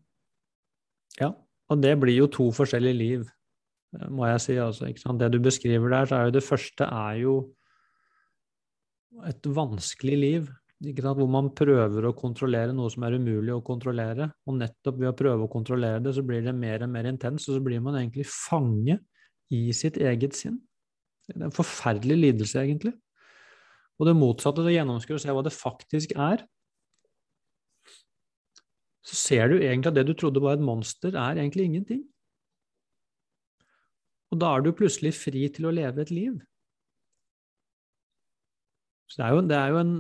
[1.16, 1.30] Ja,
[1.70, 3.26] og det blir jo to forskjellige liv,
[3.98, 4.56] eh, må jeg si.
[4.60, 4.90] Altså?
[5.18, 7.36] Det du beskriver der, så er jo det første er jo
[9.28, 10.50] et vanskelig liv,
[10.82, 14.32] hvor man prøver å kontrollere noe som er umulig å kontrollere.
[14.48, 17.48] Og nettopp ved å prøve å kontrollere det, så blir det mer og mer intenst,
[17.48, 18.98] og så blir man egentlig fange
[19.52, 20.58] i sitt eget sinn.
[21.28, 22.96] Det er en forferdelig lidelse, egentlig.
[24.00, 26.42] Og det motsatte, å gjennomskuer å se hva det faktisk er,
[29.03, 32.03] så ser du egentlig at det du trodde var et monster, er egentlig ingenting.
[34.32, 36.38] Og da er du plutselig fri til å leve et liv.
[39.11, 39.96] Så det er jo, det er jo en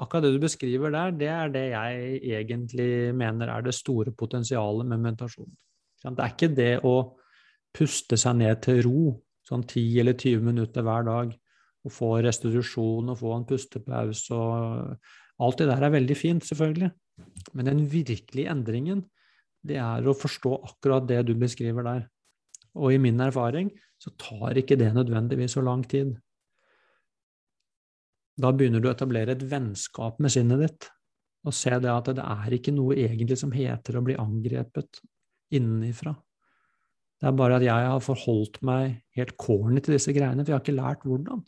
[0.00, 4.88] Akkurat det du beskriver der, det er det jeg egentlig mener er det store potensialet
[4.88, 5.50] med meditasjon.
[6.00, 6.94] Det er ikke det å
[7.76, 9.02] puste seg ned til ro,
[9.46, 11.34] sånn 10 eller 20 minutter hver dag,
[11.84, 14.96] og få restitusjon og få en pustepause og
[15.42, 16.90] Alt det der er veldig fint, selvfølgelig.
[17.52, 19.04] Men den virkelige endringen,
[19.62, 22.04] det er å forstå akkurat det du beskriver der.
[22.78, 23.70] Og i min erfaring
[24.00, 26.14] så tar ikke det nødvendigvis så lang tid.
[28.40, 30.88] Da begynner du å etablere et vennskap med sinnet ditt,
[31.46, 35.02] og se det at det er ikke noe egentlig som heter å bli angrepet
[35.52, 36.14] innenifra.
[37.20, 40.58] Det er bare at jeg har forholdt meg helt corny til disse greiene, for jeg
[40.58, 41.42] har ikke lært hvordan.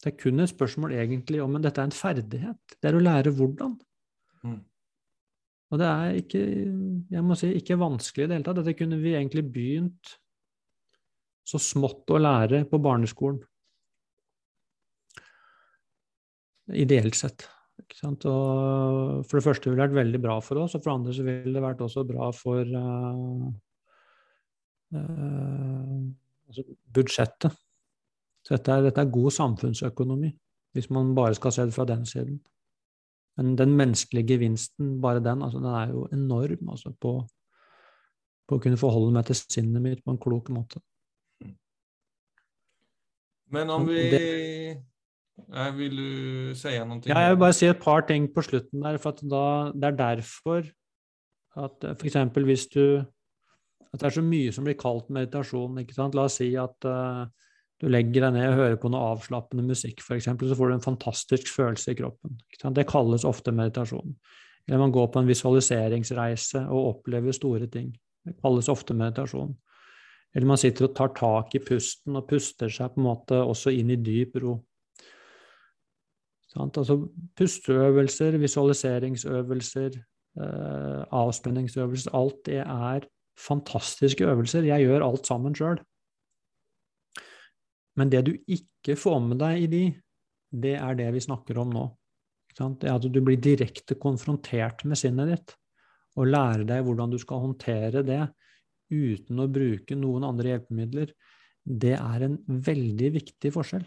[0.00, 2.76] Det er kun et spørsmål egentlig om men dette er en ferdighet.
[2.80, 3.74] Det er å lære hvordan.
[4.46, 4.58] Mm.
[5.70, 6.40] Og det er ikke,
[7.14, 8.58] jeg må si, ikke vanskelig i det hele tatt.
[8.58, 10.16] Dette kunne vi egentlig begynt
[11.46, 13.40] så smått å lære på barneskolen.
[16.70, 17.46] Ideelt sett.
[18.00, 21.24] For det første ville det vært veldig bra for oss, og for det andre så
[21.26, 23.48] ville det vært også bra for uh,
[24.94, 25.96] uh,
[26.50, 27.58] altså budsjettet.
[28.46, 30.30] Så dette er, dette er god samfunnsøkonomi,
[30.76, 32.38] hvis man bare skal se det fra den siden.
[33.40, 37.14] Men den menneskelige gevinsten, bare den, altså, den er jo enorm altså, på,
[38.44, 40.82] på å kunne forholde meg til sinnet mitt på en klok måte.
[43.50, 44.82] Men om vi det-
[45.48, 47.00] Nei, Vil du si noe?
[47.08, 49.96] Ja, jeg vil bare si et par ting på slutten der, for da, det er
[49.96, 50.68] derfor
[51.56, 52.14] at f.eks.
[52.36, 53.04] hvis du
[53.92, 55.80] At det er så mye som blir kalt meditasjon.
[55.80, 56.14] ikke sant?
[56.14, 57.26] La oss si at uh,
[57.80, 60.84] du legger deg ned og hører på noe avslappende musikk, f.eks., så får du en
[60.84, 62.36] fantastisk følelse i kroppen.
[62.76, 64.12] Det kalles ofte meditasjon.
[64.68, 67.94] Eller man går på en visualiseringsreise og opplever store ting.
[68.26, 69.54] Det kalles ofte meditasjon.
[70.36, 73.72] Eller man sitter og tar tak i pusten og puster seg på en måte også
[73.74, 74.58] inn i dyp ro.
[76.58, 76.98] Altså
[77.38, 79.96] pusteøvelser, visualiseringsøvelser,
[80.42, 83.06] eh, avspenningsøvelser, alt det er
[83.40, 84.66] fantastiske øvelser.
[84.68, 85.80] Jeg gjør alt sammen sjøl.
[88.00, 89.84] Men det du ikke får med deg i de,
[90.50, 91.86] det er det vi snakker om nå.
[92.50, 95.54] Det er at du blir direkte konfrontert med sinnet ditt,
[96.18, 98.22] og lærer deg hvordan du skal håndtere det
[98.90, 101.12] uten å bruke noen andre hjelpemidler.
[101.62, 102.38] Det er en
[102.70, 103.86] veldig viktig forskjell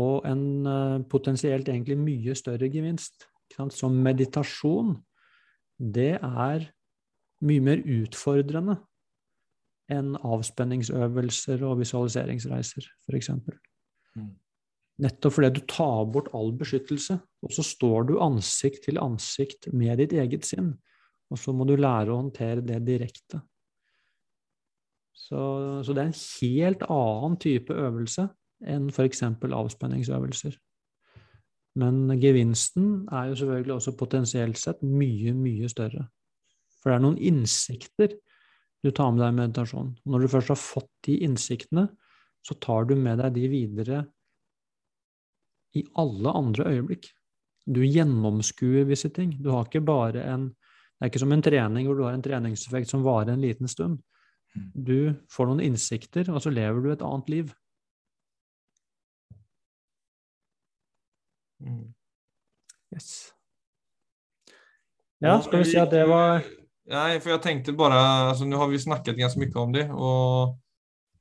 [0.00, 3.28] og en uh, potensielt egentlig mye større gevinst.
[3.70, 4.96] Så meditasjon,
[5.78, 6.64] det er
[7.46, 8.80] mye mer utfordrende
[9.92, 13.30] enn avspenningsøvelser og visualiseringsreiser, f.eks.
[14.16, 14.32] Mm.
[15.04, 19.98] Nettopp fordi du tar bort all beskyttelse, og så står du ansikt til ansikt med
[20.00, 20.72] ditt eget sinn,
[21.32, 23.42] og så må du lære å håndtere det direkte.
[25.14, 25.40] Så,
[25.86, 28.28] så det er en helt annen type øvelse
[28.70, 29.22] enn f.eks.
[29.24, 30.56] avspenningsøvelser.
[31.80, 36.06] Men gevinsten er jo selvfølgelig også potensielt sett mye, mye større.
[36.78, 38.14] For det er noen innsikter
[38.84, 39.94] du tar med deg i meditasjon.
[40.04, 41.86] Når du først har fått de innsiktene,
[42.44, 44.02] så tar du med deg de videre
[45.72, 47.08] i alle andre øyeblikk.
[47.64, 49.32] Du gjennomskuer visse ting.
[49.40, 50.52] Du har ikke bare en
[50.94, 53.68] Det er ikke som en trening hvor du har en treningseffekt som varer en liten
[53.68, 53.98] stund.
[54.54, 54.68] Mm.
[54.86, 57.50] Du får noen innsikter, og så lever du et annet liv.
[61.60, 61.90] Mm.
[62.94, 63.34] Yes.
[65.18, 66.46] Ja, skal vi si at det var
[66.92, 67.96] Nei, for jeg tenkte bare
[68.28, 70.58] altså, Nå har vi snakket ganske mye om det og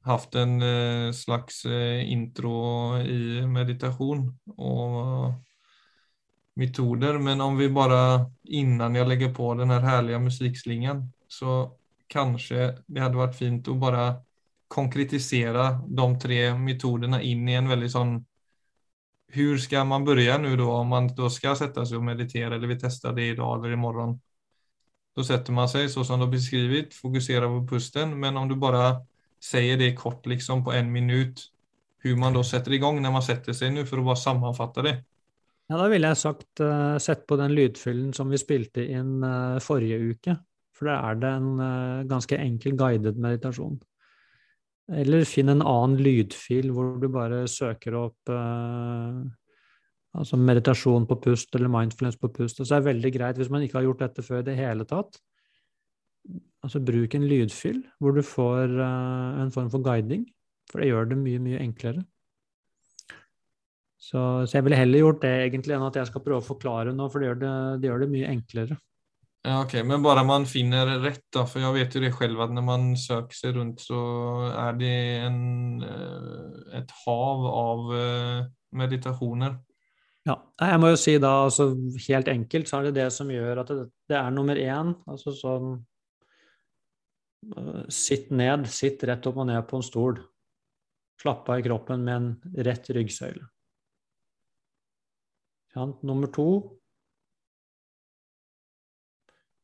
[0.04, 4.26] hatt en eh, slags eh, intro i meditasjon
[4.58, 5.38] og
[6.60, 7.20] metoder.
[7.24, 11.72] Men om vi bare, innan jeg legger på den her herlige musikkslingan, så
[12.12, 14.04] kanskje det hadde vært fint å bare
[14.68, 18.14] konkretisere de tre metodene inn i en veldig sånn
[19.34, 22.80] hur ska man börja nu om man då ska sätta sig och meditera eller vi
[22.80, 24.20] testar det idag eller imorgon?
[25.16, 28.56] Då sätter man sig så som du har beskrivit, fokuserar på pusten, men om du
[28.56, 28.96] bara
[29.44, 31.42] säger det kort liksom på en minut,
[32.00, 35.04] hur man då sätter igång när man sätter sig nu för att bara sammanfatta det.
[35.68, 39.60] Ja, da ville jeg sagt uh, sett på den lydfyllen som vi spilte inn uh,
[39.64, 40.36] forrige uke,
[40.76, 43.80] for da er det en uh, ganske enkel guided meditasjon.
[44.92, 49.20] Eller finn en annen lydfil hvor du bare søker opp eh,
[50.14, 52.62] altså meditasjon på pust eller mindfulness på pust.
[52.62, 54.58] Og så er det veldig greit hvis man ikke har gjort dette før i det
[54.60, 55.20] hele tatt.
[56.64, 60.28] Altså bruk en lydfyll hvor du får uh, en form for guiding,
[60.72, 62.06] for det gjør det mye, mye enklere.
[64.04, 66.94] Så, så jeg ville heller gjort det egentlig enn at jeg skal prøve å forklare
[66.96, 68.78] noe, for det gjør det, det, gjør det mye enklere.
[69.44, 71.44] Ja, ok, men bare man finner rett, da.
[71.48, 74.00] For jeg vet jo det selv at når man søker seg rundt, så
[74.52, 74.94] er det
[75.24, 75.40] en,
[76.80, 78.46] et hav av eh,
[78.80, 79.58] meditationer.
[80.24, 81.74] Ja, jeg må jo si da, altså
[82.06, 85.34] helt enkelt, så er det det som gjør at det, det er nummer én, altså
[85.36, 85.74] sånn
[87.58, 90.22] uh, Sitt ned, sitt rett opp og ned på en stol.
[91.20, 93.44] Slapp av i kroppen med en rett ryggsøyle.
[96.06, 96.48] Nummer to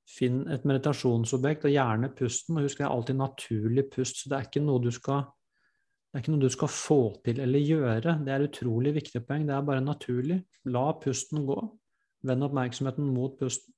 [0.09, 2.57] Finn et meditasjonsobjekt, og gjerne pusten.
[2.57, 5.27] Og husk, det er alltid naturlig pust, så det er ikke noe du skal
[6.09, 8.15] det er ikke noe du skal få til eller gjøre.
[8.25, 9.43] Det er utrolig viktig poeng.
[9.45, 10.39] Det er bare naturlig.
[10.73, 11.57] La pusten gå.
[12.25, 13.75] Vend oppmerksomheten mot pusten.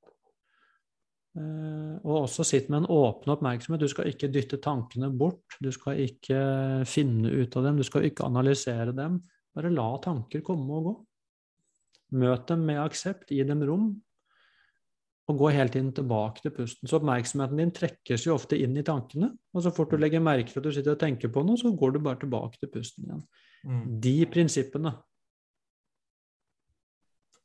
[1.36, 3.84] Eh, og også sitt med en åpen oppmerksomhet.
[3.84, 5.58] Du skal ikke dytte tankene bort.
[5.60, 6.40] Du skal ikke
[6.88, 7.84] finne ut av dem.
[7.84, 9.20] Du skal ikke analysere dem.
[9.52, 10.96] Bare la tanker komme og gå.
[12.24, 13.36] Møt dem med aksept.
[13.36, 13.92] Gi dem rom
[15.32, 16.90] og gå hele tiden tilbake til pusten.
[16.90, 19.32] Så oppmerksomheten din trekkes jo ofte inn i tankene.
[19.56, 21.72] Og så fort du legger merke til at du sitter og tenker på noe, så
[21.74, 23.24] går du bare tilbake til pusten igjen.
[23.66, 23.84] Mm.
[24.04, 24.94] De prinsippene.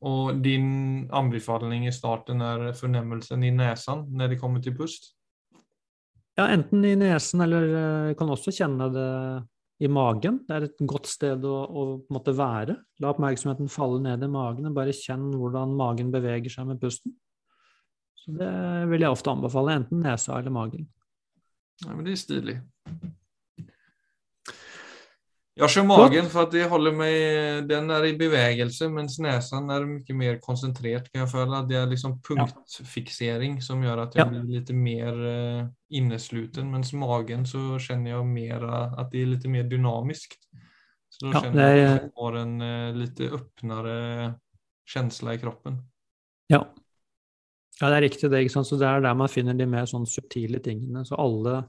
[0.06, 0.68] Og din
[1.14, 5.14] anbefaling i starten er fornemmelsen i nesen når det kommer til pust?
[6.36, 9.10] Ja, enten i nesen, eller eh, kan også kjenne det
[9.80, 10.42] i magen.
[10.44, 12.76] Det er et godt sted å, å måtte være.
[13.00, 17.16] La oppmerksomheten falle ned i magen, og bare kjenn hvordan magen beveger seg med pusten.
[18.26, 18.52] Så det
[18.90, 20.88] vil jeg ofte anbefale, enten nesa eller magen.
[21.84, 22.56] Ja, men det er stilig.
[25.56, 27.14] Jeg kjører magen for at det holder meg
[27.70, 31.62] Den er i bevegelse, mens nesen er mye mer konsentrert, kan jeg føle.
[31.68, 37.48] Det er liksom punktfiksering som gjør at jeg blir litt mer uh, innesluten, mens magen
[37.48, 40.36] så kjenner jeg mer at det er litt mer dynamisk.
[41.08, 43.96] Så da ja, kjenner jeg at jeg får en uh, litt åpnere
[44.92, 45.80] følelse i kroppen.
[46.52, 46.66] Ja,
[47.76, 48.40] ja, det er riktig det.
[48.44, 48.68] ikke sant?
[48.70, 51.04] Så Det er der man finner de mer sånn subtile tingene.
[51.04, 51.68] Så alle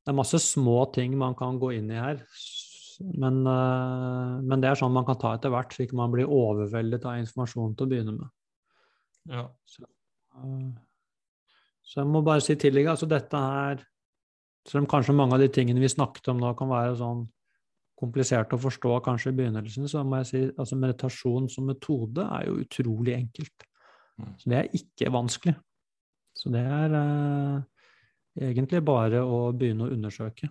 [0.00, 2.22] Det er masse små ting man kan gå inn i her.
[3.00, 6.28] Men, uh, men det er sånn man kan ta etter hvert, så ikke man blir
[6.28, 8.30] overveldet av informasjon til å begynne med.
[9.28, 9.44] Ja.
[9.68, 9.84] Så,
[10.36, 10.72] uh,
[11.84, 13.86] så jeg må bare si tidligere, altså dette her
[14.68, 17.22] Selv om kanskje mange av de tingene vi snakket om nå, kan være sånn
[17.96, 22.44] komplisert å forstå kanskje i begynnelsen, så må jeg si altså meditasjon som metode er
[22.44, 23.64] jo utrolig enkelt.
[24.40, 25.56] Så det er ikke vanskelig.
[26.36, 27.56] Så det er eh,
[28.50, 30.48] egentlig bare å begynne å undersøke.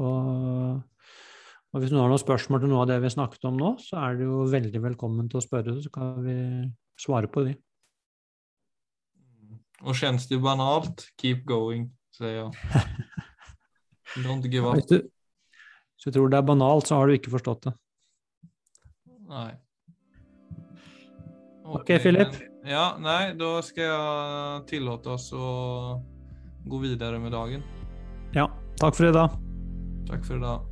[0.00, 3.74] Og, og, hvis noen har noen spørsmål til noe av det vi snakket om nå,
[3.82, 6.36] så er det jo veldig velkommen til å spørre, så kan vi
[7.00, 7.56] svare på de.
[9.82, 12.52] Og kjennes det banalt, keep going, sier jeg.
[14.24, 14.78] Don't give up.
[14.78, 17.74] Hvis du, hvis du tror det er banalt, så har du ikke forstått det.
[19.32, 19.50] Nei.
[21.64, 22.34] Ok, Philip.
[22.66, 26.00] Ja, nei, da skal jeg tillate oss å
[26.66, 27.64] gå videre med dagen.
[28.36, 28.48] Ja.
[29.08, 29.38] I dag.
[30.08, 30.71] Takk for i dag.